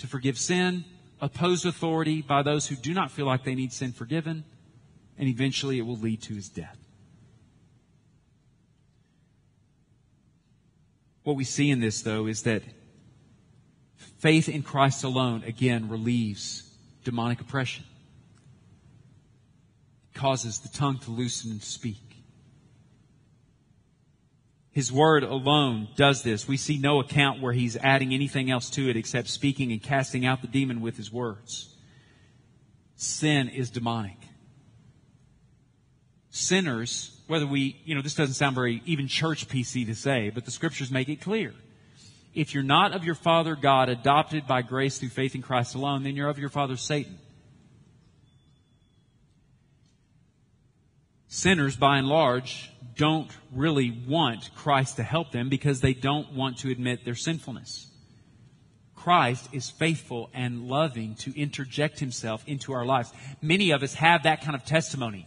to 0.00 0.06
forgive 0.06 0.36
sin, 0.36 0.84
opposed 1.20 1.64
authority 1.64 2.22
by 2.22 2.42
those 2.42 2.66
who 2.66 2.76
do 2.76 2.92
not 2.92 3.10
feel 3.10 3.26
like 3.26 3.44
they 3.44 3.54
need 3.54 3.72
sin 3.72 3.92
forgiven, 3.92 4.44
and 5.18 5.28
eventually 5.28 5.78
it 5.78 5.86
will 5.86 5.96
lead 5.96 6.22
to 6.22 6.34
his 6.34 6.48
death. 6.48 6.78
What 11.22 11.36
we 11.36 11.44
see 11.44 11.70
in 11.70 11.80
this, 11.80 12.02
though, 12.02 12.26
is 12.26 12.42
that 12.42 12.62
faith 14.18 14.48
in 14.48 14.62
Christ 14.62 15.02
alone, 15.02 15.42
again, 15.44 15.88
relieves 15.88 16.62
demonic 17.02 17.40
oppression, 17.40 17.84
causes 20.14 20.60
the 20.60 20.68
tongue 20.68 20.98
to 21.00 21.10
loosen 21.10 21.50
and 21.50 21.62
speak. 21.62 22.05
His 24.76 24.92
word 24.92 25.22
alone 25.22 25.88
does 25.96 26.22
this. 26.22 26.46
We 26.46 26.58
see 26.58 26.76
no 26.76 27.00
account 27.00 27.40
where 27.40 27.54
he's 27.54 27.78
adding 27.78 28.12
anything 28.12 28.50
else 28.50 28.68
to 28.68 28.90
it 28.90 28.96
except 28.98 29.28
speaking 29.28 29.72
and 29.72 29.82
casting 29.82 30.26
out 30.26 30.42
the 30.42 30.48
demon 30.48 30.82
with 30.82 30.98
his 30.98 31.10
words. 31.10 31.74
Sin 32.94 33.48
is 33.48 33.70
demonic. 33.70 34.18
Sinners, 36.28 37.18
whether 37.26 37.46
we, 37.46 37.80
you 37.86 37.94
know, 37.94 38.02
this 38.02 38.16
doesn't 38.16 38.34
sound 38.34 38.54
very 38.54 38.82
even 38.84 39.08
church 39.08 39.48
PC 39.48 39.86
to 39.86 39.94
say, 39.94 40.28
but 40.28 40.44
the 40.44 40.50
scriptures 40.50 40.90
make 40.90 41.08
it 41.08 41.22
clear. 41.22 41.54
If 42.34 42.52
you're 42.52 42.62
not 42.62 42.92
of 42.92 43.02
your 43.02 43.14
father 43.14 43.56
God, 43.56 43.88
adopted 43.88 44.46
by 44.46 44.60
grace 44.60 44.98
through 44.98 45.08
faith 45.08 45.34
in 45.34 45.40
Christ 45.40 45.74
alone, 45.74 46.02
then 46.02 46.16
you're 46.16 46.28
of 46.28 46.38
your 46.38 46.50
father 46.50 46.76
Satan. 46.76 47.18
Sinners, 51.28 51.76
by 51.76 51.96
and 51.96 52.08
large, 52.08 52.70
don't 52.96 53.30
really 53.52 53.90
want 54.06 54.50
Christ 54.54 54.96
to 54.96 55.02
help 55.02 55.30
them 55.30 55.48
because 55.48 55.80
they 55.80 55.94
don't 55.94 56.32
want 56.32 56.58
to 56.58 56.70
admit 56.70 57.04
their 57.04 57.14
sinfulness. 57.14 57.88
Christ 58.94 59.48
is 59.52 59.70
faithful 59.70 60.30
and 60.34 60.66
loving 60.66 61.14
to 61.16 61.38
interject 61.38 62.00
himself 62.00 62.42
into 62.46 62.72
our 62.72 62.84
lives. 62.84 63.12
Many 63.40 63.70
of 63.70 63.82
us 63.82 63.94
have 63.94 64.24
that 64.24 64.42
kind 64.42 64.56
of 64.56 64.64
testimony. 64.64 65.26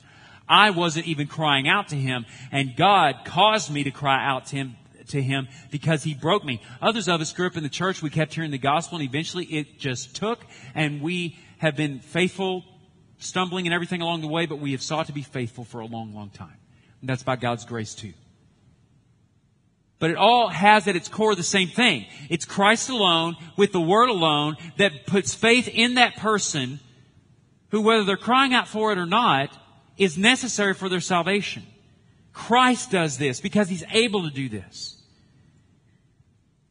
I 0.50 0.72
wasn't 0.72 1.08
even 1.08 1.28
crying 1.28 1.68
out 1.70 1.90
to 1.90 1.96
him 1.96 2.26
and 2.52 2.76
God 2.76 3.20
caused 3.24 3.72
me 3.72 3.84
to 3.84 3.92
cry 3.92 4.26
out 4.26 4.48
to 4.48 4.58
him 4.58 4.76
to 5.10 5.22
him 5.22 5.48
because 5.72 6.04
he 6.04 6.14
broke 6.14 6.44
me. 6.44 6.62
Others 6.82 7.08
of 7.08 7.22
us 7.22 7.32
grew 7.32 7.48
up 7.48 7.56
in 7.56 7.64
the 7.64 7.70
church, 7.70 8.02
we 8.02 8.10
kept 8.10 8.34
hearing 8.34 8.52
the 8.52 8.58
gospel 8.58 8.98
and 8.98 9.08
eventually 9.08 9.46
it 9.46 9.80
just 9.80 10.16
took 10.16 10.44
and 10.76 11.02
we 11.02 11.38
have 11.60 11.76
been 11.76 12.00
faithful, 12.00 12.66
stumbling 13.20 13.68
and 13.68 13.74
everything 13.74 14.02
along 14.02 14.22
the 14.22 14.28
way, 14.28 14.46
but 14.46 14.60
we 14.60 14.72
have 14.72 14.82
sought 14.82 15.08
to 15.08 15.14
be 15.14 15.22
faithful 15.22 15.64
for 15.64 15.80
a 15.80 15.86
long, 15.86 16.14
long 16.14 16.30
time. 16.32 16.58
And 17.02 17.10
that's 17.10 17.24
by 17.24 17.36
God's 17.36 17.66
grace 17.66 17.96
too. 17.96 18.14
But 20.00 20.12
it 20.12 20.18
all 20.18 20.48
has 20.48 20.88
at 20.88 20.96
its 20.96 21.10
core 21.10 21.36
the 21.36 21.44
same 21.44 21.68
thing. 21.68 22.06
It's 22.30 22.46
Christ 22.46 22.90
alone, 22.90 23.36
with 23.58 23.74
the 23.74 23.82
Word 23.82 24.10
alone, 24.10 24.56
that 24.78 25.06
puts 25.06 25.34
faith 25.34 25.68
in 25.68 25.96
that 25.96 26.16
person 26.16 26.80
who, 27.72 27.82
whether 27.82 28.06
they're 28.06 28.18
crying 28.18 28.54
out 28.54 28.68
for 28.68 28.94
it 28.94 28.98
or 28.98 29.06
not, 29.06 29.56
is 29.98 30.18
necessary 30.18 30.74
for 30.74 30.88
their 30.88 31.02
salvation. 31.02 31.64
Christ 32.32 32.92
does 32.92 33.18
this 33.18 33.42
because 33.42 33.68
He's 33.68 33.84
able 33.92 34.24
to 34.24 34.34
do 34.34 34.48
this. 34.48 34.96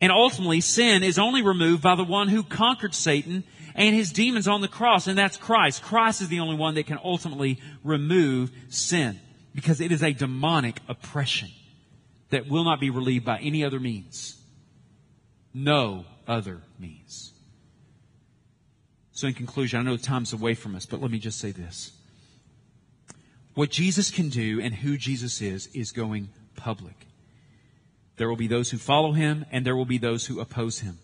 And 0.01 0.11
ultimately, 0.11 0.63
sin 0.63 1.03
is 1.03 1.19
only 1.19 1.43
removed 1.43 1.83
by 1.83 1.97
the 1.97 2.05
one 2.05 2.29
who 2.29 2.43
conquered 2.43 2.95
Satan 2.95 3.45
and 3.75 3.95
his 3.95 4.13
demons 4.13 4.49
on 4.49 4.61
the 4.61 4.69
cross, 4.69 5.07
and 5.07 5.19
that's 5.19 5.37
Christ. 5.37 5.83
Christ 5.83 6.23
is 6.23 6.29
the 6.29 6.41
only 6.41 6.57
one 6.57 6.75
that 6.75 6.87
can 6.87 6.99
ultimately 7.03 7.61
remove 7.85 8.51
sin 8.69 9.21
because 9.59 9.81
it 9.81 9.91
is 9.91 10.05
a 10.05 10.13
demonic 10.13 10.79
oppression 10.87 11.51
that 12.31 12.47
will 12.47 12.63
not 12.63 12.79
be 12.79 12.91
relieved 12.91 13.25
by 13.25 13.39
any 13.39 13.65
other 13.65 13.81
means. 13.81 14.41
No 15.53 16.05
other 16.29 16.61
means. 16.79 17.33
So, 19.11 19.27
in 19.27 19.35
conclusion, 19.35 19.81
I 19.81 19.83
know 19.83 19.97
time's 19.97 20.33
away 20.33 20.55
from 20.55 20.77
us, 20.77 20.87
but 20.87 21.03
let 21.03 21.11
me 21.11 21.19
just 21.19 21.41
say 21.41 21.51
this. 21.51 21.91
What 23.55 23.71
Jesus 23.71 24.13
can 24.13 24.29
do 24.29 24.61
and 24.61 24.73
who 24.73 24.97
Jesus 24.97 25.43
is, 25.43 25.67
is 25.75 25.91
going 25.91 26.29
public. 26.55 27.09
There 28.17 28.29
will 28.29 28.37
be 28.37 28.47
those 28.47 28.71
who 28.71 28.79
follow 28.79 29.11
him 29.11 29.45
and 29.51 29.67
there 29.67 29.75
will 29.75 29.85
be 29.85 29.99
those 29.99 30.27
who 30.27 30.39
oppose 30.39 30.79
him. 30.79 31.01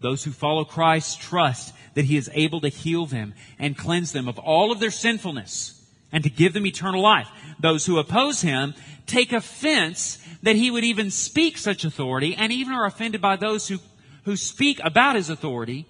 Those 0.00 0.24
who 0.24 0.30
follow 0.30 0.64
Christ 0.64 1.20
trust 1.20 1.74
that 1.92 2.06
he 2.06 2.16
is 2.16 2.30
able 2.32 2.62
to 2.62 2.68
heal 2.68 3.04
them 3.04 3.34
and 3.58 3.76
cleanse 3.76 4.12
them 4.12 4.26
of 4.26 4.38
all 4.38 4.72
of 4.72 4.80
their 4.80 4.90
sinfulness 4.90 5.79
and 6.12 6.24
to 6.24 6.30
give 6.30 6.52
them 6.52 6.66
eternal 6.66 7.00
life. 7.00 7.28
Those 7.58 7.86
who 7.86 7.98
oppose 7.98 8.40
him 8.40 8.74
take 9.06 9.32
offense 9.32 10.18
that 10.42 10.56
he 10.56 10.70
would 10.70 10.84
even 10.84 11.10
speak 11.10 11.58
such 11.58 11.84
authority 11.84 12.34
and 12.34 12.52
even 12.52 12.72
are 12.72 12.86
offended 12.86 13.20
by 13.20 13.36
those 13.36 13.68
who, 13.68 13.78
who 14.24 14.36
speak 14.36 14.80
about 14.82 15.16
his 15.16 15.30
authority 15.30 15.86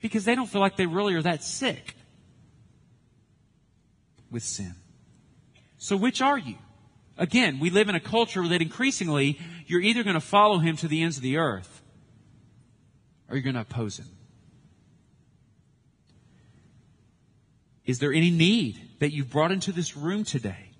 because 0.00 0.24
they 0.24 0.34
don't 0.34 0.48
feel 0.48 0.60
like 0.60 0.76
they 0.76 0.86
really 0.86 1.14
are 1.14 1.22
that 1.22 1.42
sick 1.42 1.94
with 4.30 4.42
sin. 4.42 4.74
So 5.78 5.96
which 5.96 6.20
are 6.20 6.38
you? 6.38 6.56
Again, 7.18 7.60
we 7.60 7.70
live 7.70 7.88
in 7.88 7.94
a 7.94 8.00
culture 8.00 8.46
that 8.46 8.60
increasingly 8.60 9.38
you're 9.66 9.80
either 9.80 10.02
going 10.02 10.14
to 10.14 10.20
follow 10.20 10.58
him 10.58 10.76
to 10.78 10.88
the 10.88 11.02
ends 11.02 11.16
of 11.16 11.22
the 11.22 11.38
earth 11.38 11.82
or 13.28 13.36
you're 13.36 13.42
going 13.42 13.54
to 13.54 13.62
oppose 13.62 13.98
him. 13.98 14.15
Is 17.86 18.00
there 18.00 18.12
any 18.12 18.30
need 18.30 18.80
that 18.98 19.12
you've 19.12 19.30
brought 19.30 19.52
into 19.52 19.72
this 19.72 19.96
room 19.96 20.24
today 20.24 20.70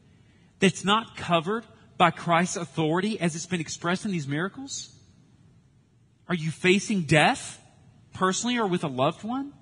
that's 0.58 0.84
not 0.84 1.16
covered 1.16 1.64
by 1.96 2.10
Christ's 2.10 2.56
authority 2.56 3.18
as 3.20 3.36
it's 3.36 3.46
been 3.46 3.60
expressed 3.60 4.04
in 4.04 4.10
these 4.10 4.26
miracles? 4.26 4.92
Are 6.28 6.34
you 6.34 6.50
facing 6.50 7.02
death 7.02 7.60
personally 8.12 8.58
or 8.58 8.66
with 8.66 8.82
a 8.82 8.88
loved 8.88 9.22
one? 9.22 9.52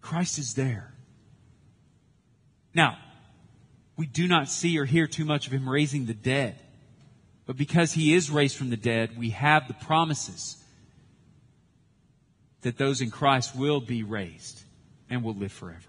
Christ 0.00 0.38
is 0.38 0.54
there. 0.54 0.92
Now, 2.74 2.98
we 3.96 4.06
do 4.06 4.26
not 4.26 4.48
see 4.48 4.78
or 4.78 4.84
hear 4.84 5.06
too 5.06 5.24
much 5.24 5.46
of 5.46 5.52
him 5.52 5.68
raising 5.68 6.06
the 6.06 6.14
dead. 6.14 6.58
But 7.46 7.56
because 7.56 7.92
he 7.92 8.14
is 8.14 8.30
raised 8.30 8.56
from 8.56 8.70
the 8.70 8.76
dead, 8.76 9.16
we 9.16 9.30
have 9.30 9.68
the 9.68 9.74
promises 9.74 10.56
that 12.62 12.78
those 12.78 13.00
in 13.00 13.10
Christ 13.10 13.54
will 13.54 13.80
be 13.80 14.02
raised 14.02 14.64
and 15.10 15.22
will 15.22 15.34
live 15.34 15.52
forever. 15.52 15.80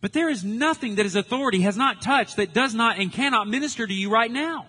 But 0.00 0.12
there 0.12 0.28
is 0.28 0.44
nothing 0.44 0.96
that 0.96 1.04
his 1.04 1.16
authority 1.16 1.62
has 1.62 1.78
not 1.78 2.02
touched 2.02 2.36
that 2.36 2.52
does 2.52 2.74
not 2.74 2.98
and 2.98 3.10
cannot 3.10 3.48
minister 3.48 3.86
to 3.86 3.94
you 3.94 4.10
right 4.10 4.30
now. 4.30 4.66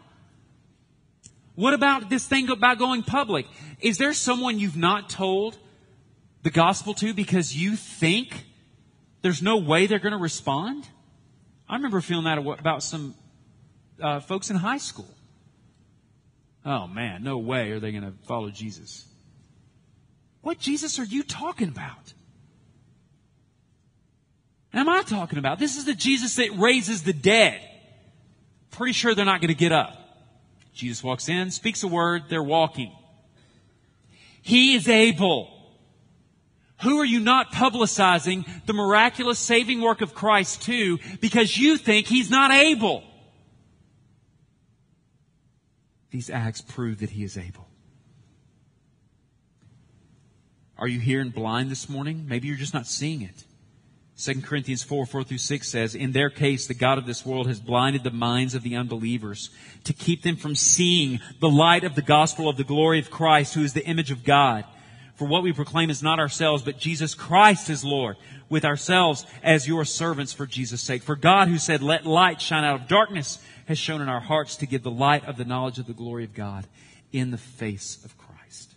What 1.56 1.74
about 1.74 2.10
this 2.10 2.26
thing 2.26 2.50
about 2.50 2.78
going 2.78 3.04
public? 3.04 3.46
Is 3.82 3.98
there 3.98 4.14
someone 4.14 4.60
you've 4.60 4.78
not 4.78 5.10
told 5.10 5.58
the 6.44 6.52
gospel 6.52 6.94
to 6.96 7.14
because 7.14 7.56
you 7.56 7.76
think 7.76 8.46
there's 9.24 9.42
no 9.42 9.58
way 9.58 9.88
they're 9.88 10.00
going 10.00 10.14
to 10.14 10.18
respond? 10.18 10.88
I 11.68 11.76
remember 11.76 12.00
feeling 12.00 12.26
that 12.26 12.38
about 12.38 12.84
some 12.84 13.16
uh, 14.02 14.20
folks 14.20 14.50
in 14.50 14.56
high 14.56 14.78
school. 14.78 15.10
Oh 16.66 16.88
man, 16.88 17.24
no 17.24 17.38
way 17.38 17.72
are 17.72 17.80
they 17.80 17.92
going 17.92 18.04
to 18.04 18.14
follow 18.26 18.50
Jesus. 18.50 19.06
What 20.42 20.60
Jesus 20.60 21.00
are 21.00 21.04
you 21.04 21.24
talking 21.24 21.70
about? 21.70 22.14
Am 24.76 24.90
I 24.90 25.04
talking 25.04 25.40
about? 25.40 25.58
This 25.58 25.78
is 25.78 25.86
the 25.86 25.96
Jesus 25.96 26.36
that 26.36 26.52
raises 26.58 27.04
the 27.04 27.14
dead. 27.14 27.62
Pretty 28.72 28.92
sure 28.92 29.16
they're 29.16 29.24
not 29.24 29.40
going 29.40 29.48
to 29.48 29.56
get 29.56 29.72
up. 29.72 29.98
Jesus 30.74 31.02
walks 31.02 31.30
in, 31.30 31.50
speaks 31.50 31.82
a 31.84 31.88
word, 31.88 32.24
they're 32.28 32.44
walking. 32.44 32.92
He 34.42 34.76
is 34.76 34.90
able. 34.90 35.50
Who 36.82 37.00
are 37.00 37.06
you 37.06 37.22
not 37.22 37.54
publicizing 37.54 38.46
the 38.66 38.74
miraculous 38.74 39.40
saving 39.40 39.80
work 39.80 40.02
of 40.02 40.14
Christ 40.14 40.64
to 40.64 41.00
because 41.22 41.58
you 41.58 41.78
think 41.78 42.08
he's 42.08 42.30
not 42.30 42.52
able? 42.52 43.02
These 46.12 46.30
acts 46.30 46.60
prove 46.60 47.00
that 47.00 47.12
he 47.12 47.24
is 47.24 47.38
able. 47.38 47.68
Are 50.78 50.88
you 50.88 51.00
here 51.00 51.22
and 51.22 51.34
blind 51.34 51.72
this 51.72 51.88
morning? 51.88 52.26
Maybe 52.28 52.50
you're 52.50 52.58
just 52.58 52.74
not 52.74 52.88
seeing 52.88 53.22
it. 53.22 53.46
2 54.18 54.42
Corinthians 54.42 54.82
4, 54.82 55.06
4 55.06 55.24
through 55.26 55.38
6 55.38 55.68
says, 55.68 55.94
In 55.94 56.14
their 56.14 56.30
case, 56.30 56.68
the 56.68 56.74
God 56.74 56.98
of 56.98 57.06
this 57.06 57.26
world 57.26 57.48
has 57.48 57.60
blinded 57.60 58.04
the 58.04 58.12
minds 58.12 58.56
of 58.56 58.64
the 58.64 58.76
unbelievers 58.76 59.50
to 59.84 59.92
keep 59.92 60.22
them 60.22 60.38
from 60.38 60.56
seeing 60.56 61.20
the 61.42 61.50
light 61.50 61.84
of 61.84 61.96
the 61.96 62.02
gospel 62.02 62.48
of 62.48 62.56
the 62.56 62.64
glory 62.64 63.00
of 63.00 63.12
Christ, 63.12 63.54
who 63.54 63.64
is 63.64 63.74
the 63.74 63.86
image 63.86 64.12
of 64.12 64.24
God. 64.24 64.64
For 65.16 65.28
what 65.28 65.44
we 65.44 65.52
proclaim 65.52 65.90
is 65.90 66.02
not 66.02 66.20
ourselves, 66.20 66.64
but 66.64 66.80
Jesus 66.80 67.14
Christ 67.14 67.70
is 67.70 67.84
Lord, 67.84 68.16
with 68.50 68.64
ourselves 68.64 69.26
as 69.44 69.68
your 69.68 69.84
servants 69.84 70.32
for 70.32 70.46
Jesus' 70.46 70.82
sake. 70.82 71.04
For 71.04 71.18
God, 71.18 71.50
who 71.50 71.58
said, 71.58 71.84
Let 71.84 72.06
light 72.06 72.40
shine 72.40 72.64
out 72.64 72.80
of 72.80 72.88
darkness, 72.88 73.40
has 73.68 73.78
shown 73.78 74.02
in 74.02 74.08
our 74.08 74.22
hearts 74.22 74.56
to 74.58 74.66
give 74.66 74.84
the 74.84 74.92
light 74.92 75.26
of 75.26 75.36
the 75.36 75.46
knowledge 75.46 75.80
of 75.80 75.88
the 75.88 75.94
glory 75.94 76.24
of 76.24 76.34
God 76.34 76.68
in 77.12 77.32
the 77.32 77.38
face 77.38 78.00
of 78.06 78.18
Christ. 78.18 78.76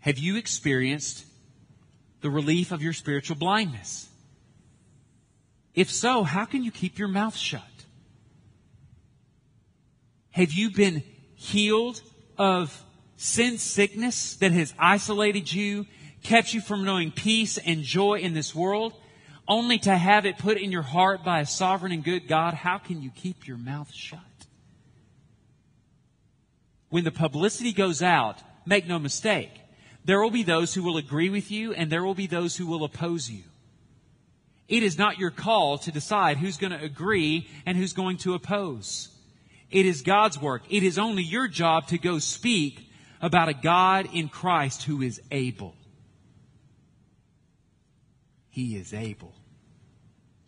Have 0.00 0.18
you 0.18 0.36
experienced 0.36 1.24
the 2.20 2.30
relief 2.30 2.72
of 2.72 2.82
your 2.82 2.92
spiritual 2.92 3.36
blindness? 3.36 4.08
If 5.74 5.90
so, 5.90 6.24
how 6.24 6.44
can 6.44 6.64
you 6.64 6.70
keep 6.70 6.98
your 6.98 7.08
mouth 7.08 7.36
shut? 7.36 7.62
Have 10.30 10.52
you 10.52 10.70
been 10.70 11.02
healed 11.34 12.00
of 12.36 12.84
sin 13.16 13.58
sickness 13.58 14.36
that 14.36 14.52
has 14.52 14.74
isolated 14.78 15.52
you, 15.52 15.86
kept 16.22 16.54
you 16.54 16.60
from 16.60 16.84
knowing 16.84 17.10
peace 17.10 17.58
and 17.58 17.82
joy 17.82 18.20
in 18.20 18.34
this 18.34 18.54
world, 18.54 18.92
only 19.46 19.78
to 19.78 19.96
have 19.96 20.26
it 20.26 20.38
put 20.38 20.58
in 20.58 20.70
your 20.70 20.82
heart 20.82 21.24
by 21.24 21.40
a 21.40 21.46
sovereign 21.46 21.92
and 21.92 22.04
good 22.04 22.28
God? 22.28 22.54
How 22.54 22.78
can 22.78 23.02
you 23.02 23.10
keep 23.10 23.46
your 23.46 23.56
mouth 23.56 23.92
shut? 23.92 24.20
When 26.88 27.04
the 27.04 27.10
publicity 27.10 27.72
goes 27.72 28.02
out, 28.02 28.40
make 28.66 28.86
no 28.86 28.98
mistake, 28.98 29.50
there 30.08 30.22
will 30.22 30.30
be 30.30 30.42
those 30.42 30.72
who 30.72 30.82
will 30.82 30.96
agree 30.96 31.28
with 31.28 31.50
you 31.50 31.74
and 31.74 31.92
there 31.92 32.02
will 32.02 32.14
be 32.14 32.26
those 32.26 32.56
who 32.56 32.66
will 32.66 32.82
oppose 32.82 33.30
you. 33.30 33.42
It 34.66 34.82
is 34.82 34.96
not 34.96 35.18
your 35.18 35.30
call 35.30 35.76
to 35.76 35.92
decide 35.92 36.38
who's 36.38 36.56
going 36.56 36.72
to 36.72 36.82
agree 36.82 37.46
and 37.66 37.76
who's 37.76 37.92
going 37.92 38.16
to 38.18 38.32
oppose. 38.32 39.10
It 39.70 39.84
is 39.84 40.00
God's 40.00 40.40
work. 40.40 40.62
It 40.70 40.82
is 40.82 40.98
only 40.98 41.22
your 41.22 41.46
job 41.46 41.88
to 41.88 41.98
go 41.98 42.20
speak 42.20 42.90
about 43.20 43.50
a 43.50 43.52
God 43.52 44.08
in 44.14 44.30
Christ 44.30 44.84
who 44.84 45.02
is 45.02 45.20
able. 45.30 45.74
He 48.48 48.76
is 48.76 48.94
able. 48.94 49.34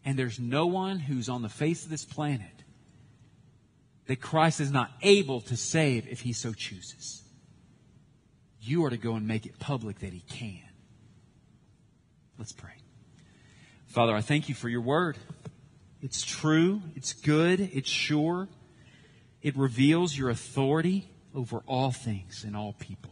And 0.06 0.18
there's 0.18 0.40
no 0.40 0.68
one 0.68 1.00
who's 1.00 1.28
on 1.28 1.42
the 1.42 1.50
face 1.50 1.84
of 1.84 1.90
this 1.90 2.06
planet 2.06 2.64
that 4.06 4.22
Christ 4.22 4.62
is 4.62 4.72
not 4.72 4.90
able 5.02 5.42
to 5.42 5.56
save 5.58 6.08
if 6.08 6.22
he 6.22 6.32
so 6.32 6.54
chooses. 6.54 7.19
You 8.70 8.84
are 8.84 8.90
to 8.90 8.96
go 8.96 9.16
and 9.16 9.26
make 9.26 9.46
it 9.46 9.58
public 9.58 9.98
that 9.98 10.12
He 10.12 10.20
can. 10.20 10.62
Let's 12.38 12.52
pray. 12.52 12.70
Father, 13.88 14.14
I 14.14 14.20
thank 14.20 14.48
you 14.48 14.54
for 14.54 14.68
your 14.68 14.80
word. 14.80 15.18
It's 16.00 16.22
true, 16.22 16.80
it's 16.94 17.12
good, 17.12 17.58
it's 17.58 17.90
sure. 17.90 18.46
It 19.42 19.56
reveals 19.56 20.16
your 20.16 20.30
authority 20.30 21.10
over 21.34 21.64
all 21.66 21.90
things 21.90 22.44
and 22.44 22.56
all 22.56 22.74
people. 22.74 23.10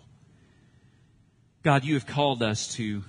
God, 1.65 1.85
you 1.85 1.95
have 1.95 2.07
called 2.07 2.41
us 2.41 2.73
to 2.75 3.03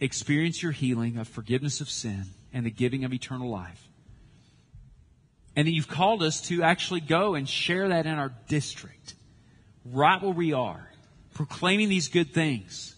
experience 0.00 0.62
your 0.62 0.72
healing 0.72 1.18
of 1.18 1.28
forgiveness 1.28 1.82
of 1.82 1.90
sin 1.90 2.24
and 2.50 2.64
the 2.64 2.70
giving 2.70 3.04
of 3.04 3.12
eternal 3.12 3.50
life. 3.50 3.90
And 5.54 5.68
that 5.68 5.72
you've 5.72 5.86
called 5.86 6.22
us 6.22 6.40
to 6.48 6.62
actually 6.62 7.00
go 7.00 7.34
and 7.34 7.46
share 7.46 7.88
that 7.88 8.06
in 8.06 8.14
our 8.14 8.32
district, 8.48 9.16
right 9.84 10.22
where 10.22 10.32
we 10.32 10.54
are 10.54 10.89
proclaiming 11.46 11.88
these 11.88 12.08
good 12.08 12.34
things. 12.34 12.94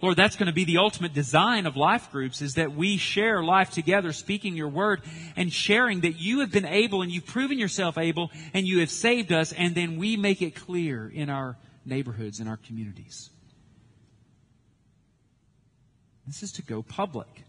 Lord, 0.00 0.16
that's 0.16 0.36
going 0.36 0.46
to 0.46 0.52
be 0.54 0.64
the 0.64 0.78
ultimate 0.78 1.12
design 1.12 1.66
of 1.66 1.76
life 1.76 2.10
groups 2.10 2.40
is 2.40 2.54
that 2.54 2.72
we 2.72 2.96
share 2.96 3.44
life 3.44 3.68
together, 3.68 4.14
speaking 4.14 4.56
your 4.56 4.70
word 4.70 5.02
and 5.36 5.52
sharing 5.52 6.00
that 6.00 6.18
you 6.18 6.40
have 6.40 6.50
been 6.50 6.64
able 6.64 7.02
and 7.02 7.12
you've 7.12 7.26
proven 7.26 7.58
yourself 7.58 7.98
able 7.98 8.30
and 8.54 8.66
you 8.66 8.80
have 8.80 8.90
saved 8.90 9.30
us 9.30 9.52
and 9.52 9.74
then 9.74 9.98
we 9.98 10.16
make 10.16 10.40
it 10.40 10.54
clear 10.54 11.06
in 11.06 11.28
our 11.28 11.58
neighborhoods 11.84 12.40
in 12.40 12.48
our 12.48 12.56
communities. 12.56 13.28
This 16.26 16.42
is 16.42 16.52
to 16.52 16.62
go 16.62 16.82
public. 16.82 17.44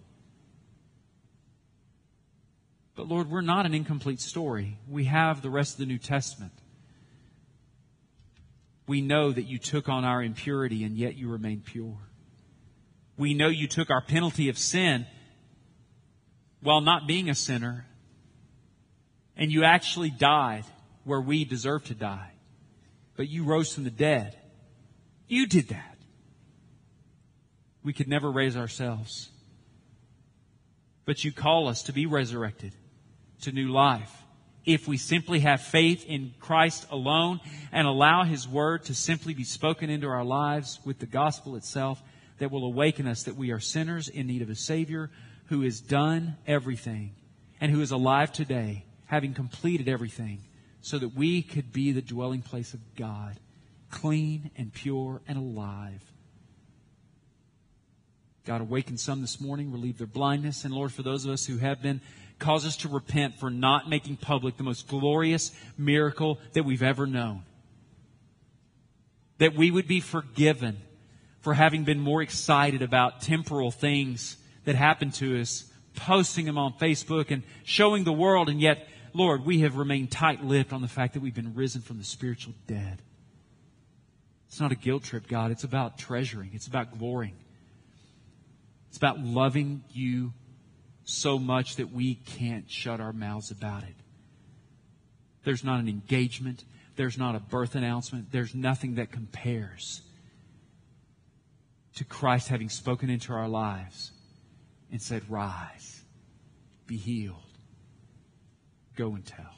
But 2.96 3.08
Lord, 3.08 3.30
we're 3.30 3.40
not 3.40 3.66
an 3.66 3.74
incomplete 3.74 4.20
story. 4.20 4.78
We 4.90 5.06
have 5.06 5.42
the 5.42 5.50
rest 5.50 5.76
of 5.76 5.80
the 5.80 5.86
New 5.86 6.00
Testament 6.00 6.52
we 8.90 9.02
know 9.02 9.32
that 9.32 9.44
you 9.44 9.60
took 9.60 9.88
on 9.88 10.04
our 10.04 10.24
impurity 10.24 10.84
and 10.84 10.98
yet 10.98 11.16
you 11.16 11.30
remained 11.30 11.64
pure. 11.64 12.00
We 13.18 13.36
know 13.36 13.48
you 13.48 13.68
took 13.68 13.92
our 13.92 14.02
penalty 14.02 14.50
of 14.50 14.58
sin 14.58 15.06
while 16.64 16.82
not 16.82 17.06
being 17.06 17.30
a 17.30 17.36
sinner 17.36 17.86
and 19.38 19.52
you 19.52 19.64
actually 19.64 20.10
died 20.10 20.64
where 21.04 21.22
we 21.22 21.46
deserve 21.46 21.84
to 21.86 21.94
die. 21.94 22.32
But 23.16 23.30
you 23.30 23.44
rose 23.44 23.72
from 23.72 23.84
the 23.84 23.92
dead. 23.92 24.36
You 25.28 25.46
did 25.46 25.68
that. 25.68 25.98
We 27.84 27.94
could 27.94 28.08
never 28.08 28.32
raise 28.32 28.58
ourselves. 28.58 29.30
But 31.06 31.24
you 31.24 31.32
call 31.32 31.68
us 31.68 31.84
to 31.84 31.94
be 31.94 32.08
resurrected 32.08 32.74
to 33.42 33.52
new 33.52 33.68
life 33.68 34.19
if 34.66 34.88
we 34.88 34.98
simply 34.98 35.40
have 35.40 35.62
faith 35.62 36.06
in 36.06 36.34
Christ 36.40 36.86
alone 36.92 37.40
and 37.72 37.88
allow 37.88 38.24
His 38.24 38.48
Word 38.48 38.86
to 38.86 38.94
simply 38.94 39.34
be 39.34 39.44
spoken 39.44 39.90
into 39.90 40.08
our 40.08 40.24
lives 40.24 40.80
with 40.86 41.00
the 41.00 41.06
gospel 41.06 41.56
itself 41.56 42.02
that 42.40 42.52
will 42.52 42.66
awaken 42.66 43.08
us 43.08 43.24
that 43.24 43.36
we 43.36 43.52
are 43.52 43.60
sinners 43.60 44.08
in 44.08 44.28
need 44.28 44.42
of 44.42 44.50
a 44.50 44.56
Savior 44.56 45.10
who 45.48 45.62
has 45.62 45.82
done 45.82 46.38
everything 46.48 47.16
and 47.60 47.72
who 47.72 47.82
is 47.82 47.92
alive 47.92 48.32
today, 48.32 48.86
having 49.06 49.34
completed 49.34 49.88
everything, 49.88 50.40
so 50.82 50.98
that 50.98 51.16
we 51.16 51.42
could 51.42 51.74
be 51.74 51.92
the 51.92 52.02
dwelling 52.02 52.42
place 52.42 52.74
of 52.74 52.96
God, 52.96 53.38
clean 53.92 54.52
and 54.56 54.74
pure 54.74 55.22
and 55.28 55.38
alive. 55.38 56.04
God, 58.46 58.62
awaken 58.62 58.98
some 58.98 59.22
this 59.22 59.40
morning, 59.40 59.72
relieve 59.72 59.98
their 59.98 60.08
blindness. 60.08 60.66
And 60.66 60.74
Lord, 60.74 60.92
for 60.92 61.04
those 61.04 61.26
of 61.26 61.32
us 61.32 61.46
who 61.46 61.58
have 61.58 61.82
been, 61.82 62.02
cause 62.40 62.66
us 62.66 62.78
to 62.78 62.88
repent 62.88 63.40
for 63.40 63.50
not 63.50 63.90
making 63.90 64.18
public 64.18 64.58
the 64.58 64.64
most 64.64 64.88
glorious 64.88 65.52
miracle 65.78 66.40
that 66.54 66.64
we've 66.64 66.84
ever 66.84 67.06
known. 67.06 67.44
That 69.38 69.56
we 69.56 69.72
would 69.72 69.88
be 69.88 70.00
forgiven 70.00 70.78
for 71.42 71.54
having 71.54 71.84
been 71.84 72.00
more 72.00 72.22
excited 72.22 72.82
about 72.82 73.22
temporal 73.22 73.72
things 73.72 74.38
that 74.66 74.76
happened 74.76 75.14
to 75.16 75.40
us, 75.40 75.66
posting 75.96 76.46
them 76.46 76.58
on 76.58 76.74
Facebook 76.74 77.32
and 77.32 77.44
showing 77.64 78.04
the 78.04 78.14
world, 78.14 78.50
and 78.50 78.60
yet, 78.60 78.88
Lord, 79.14 79.46
we 79.46 79.62
have 79.62 79.76
remained 79.76 80.12
tight 80.12 80.44
lipped 80.44 80.74
on 80.74 80.82
the 80.82 80.88
fact 80.88 81.14
that 81.14 81.22
we've 81.22 81.34
been 81.34 81.56
risen 81.56 81.82
from 81.82 81.98
the 81.98 82.04
spiritual 82.04 82.54
dead. 82.68 83.02
It's 84.48 84.60
not 84.60 84.72
a 84.72 84.76
guilt 84.76 85.04
trip, 85.04 85.28
God. 85.28 85.52
It's 85.52 85.64
about 85.64 85.98
treasuring. 85.98 86.52
It's 86.54 86.68
about 86.68 86.98
glorying. 86.98 87.36
It's 88.90 88.98
about 88.98 89.20
loving 89.20 89.84
you 89.92 90.34
so 91.10 91.40
much 91.40 91.78
that 91.78 91.92
we 91.92 92.16
can't 92.16 92.70
shut 92.70 93.00
our 93.00 93.14
mouths 93.14 93.52
about 93.52 93.84
it. 93.84 93.96
There's 95.44 95.64
not 95.64 95.80
an 95.80 95.88
engagement. 95.88 96.64
There's 96.96 97.18
not 97.18 97.36
a 97.36 97.40
birth 97.40 97.76
announcement. 97.76 98.32
There's 98.32 98.54
nothing 98.54 98.96
that 98.96 99.12
compares 99.12 100.02
to 101.96 102.04
Christ 102.04 102.50
having 102.50 102.70
spoken 102.70 103.10
into 103.10 103.34
our 103.34 103.48
lives 103.48 104.12
and 104.92 105.02
said, 105.02 105.24
Rise, 105.30 106.04
be 106.88 106.98
healed, 106.98 107.36
go 108.96 109.16
and 109.16 109.26
tell. 109.26 109.56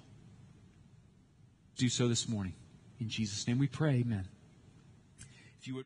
Do 1.78 1.89
so 1.89 2.08
this 2.08 2.30
morning. 2.30 2.54
In 2.99 3.10
Jesus' 3.10 3.47
name 3.47 3.58
we 3.58 3.68
pray, 3.68 3.95
amen. 3.95 4.28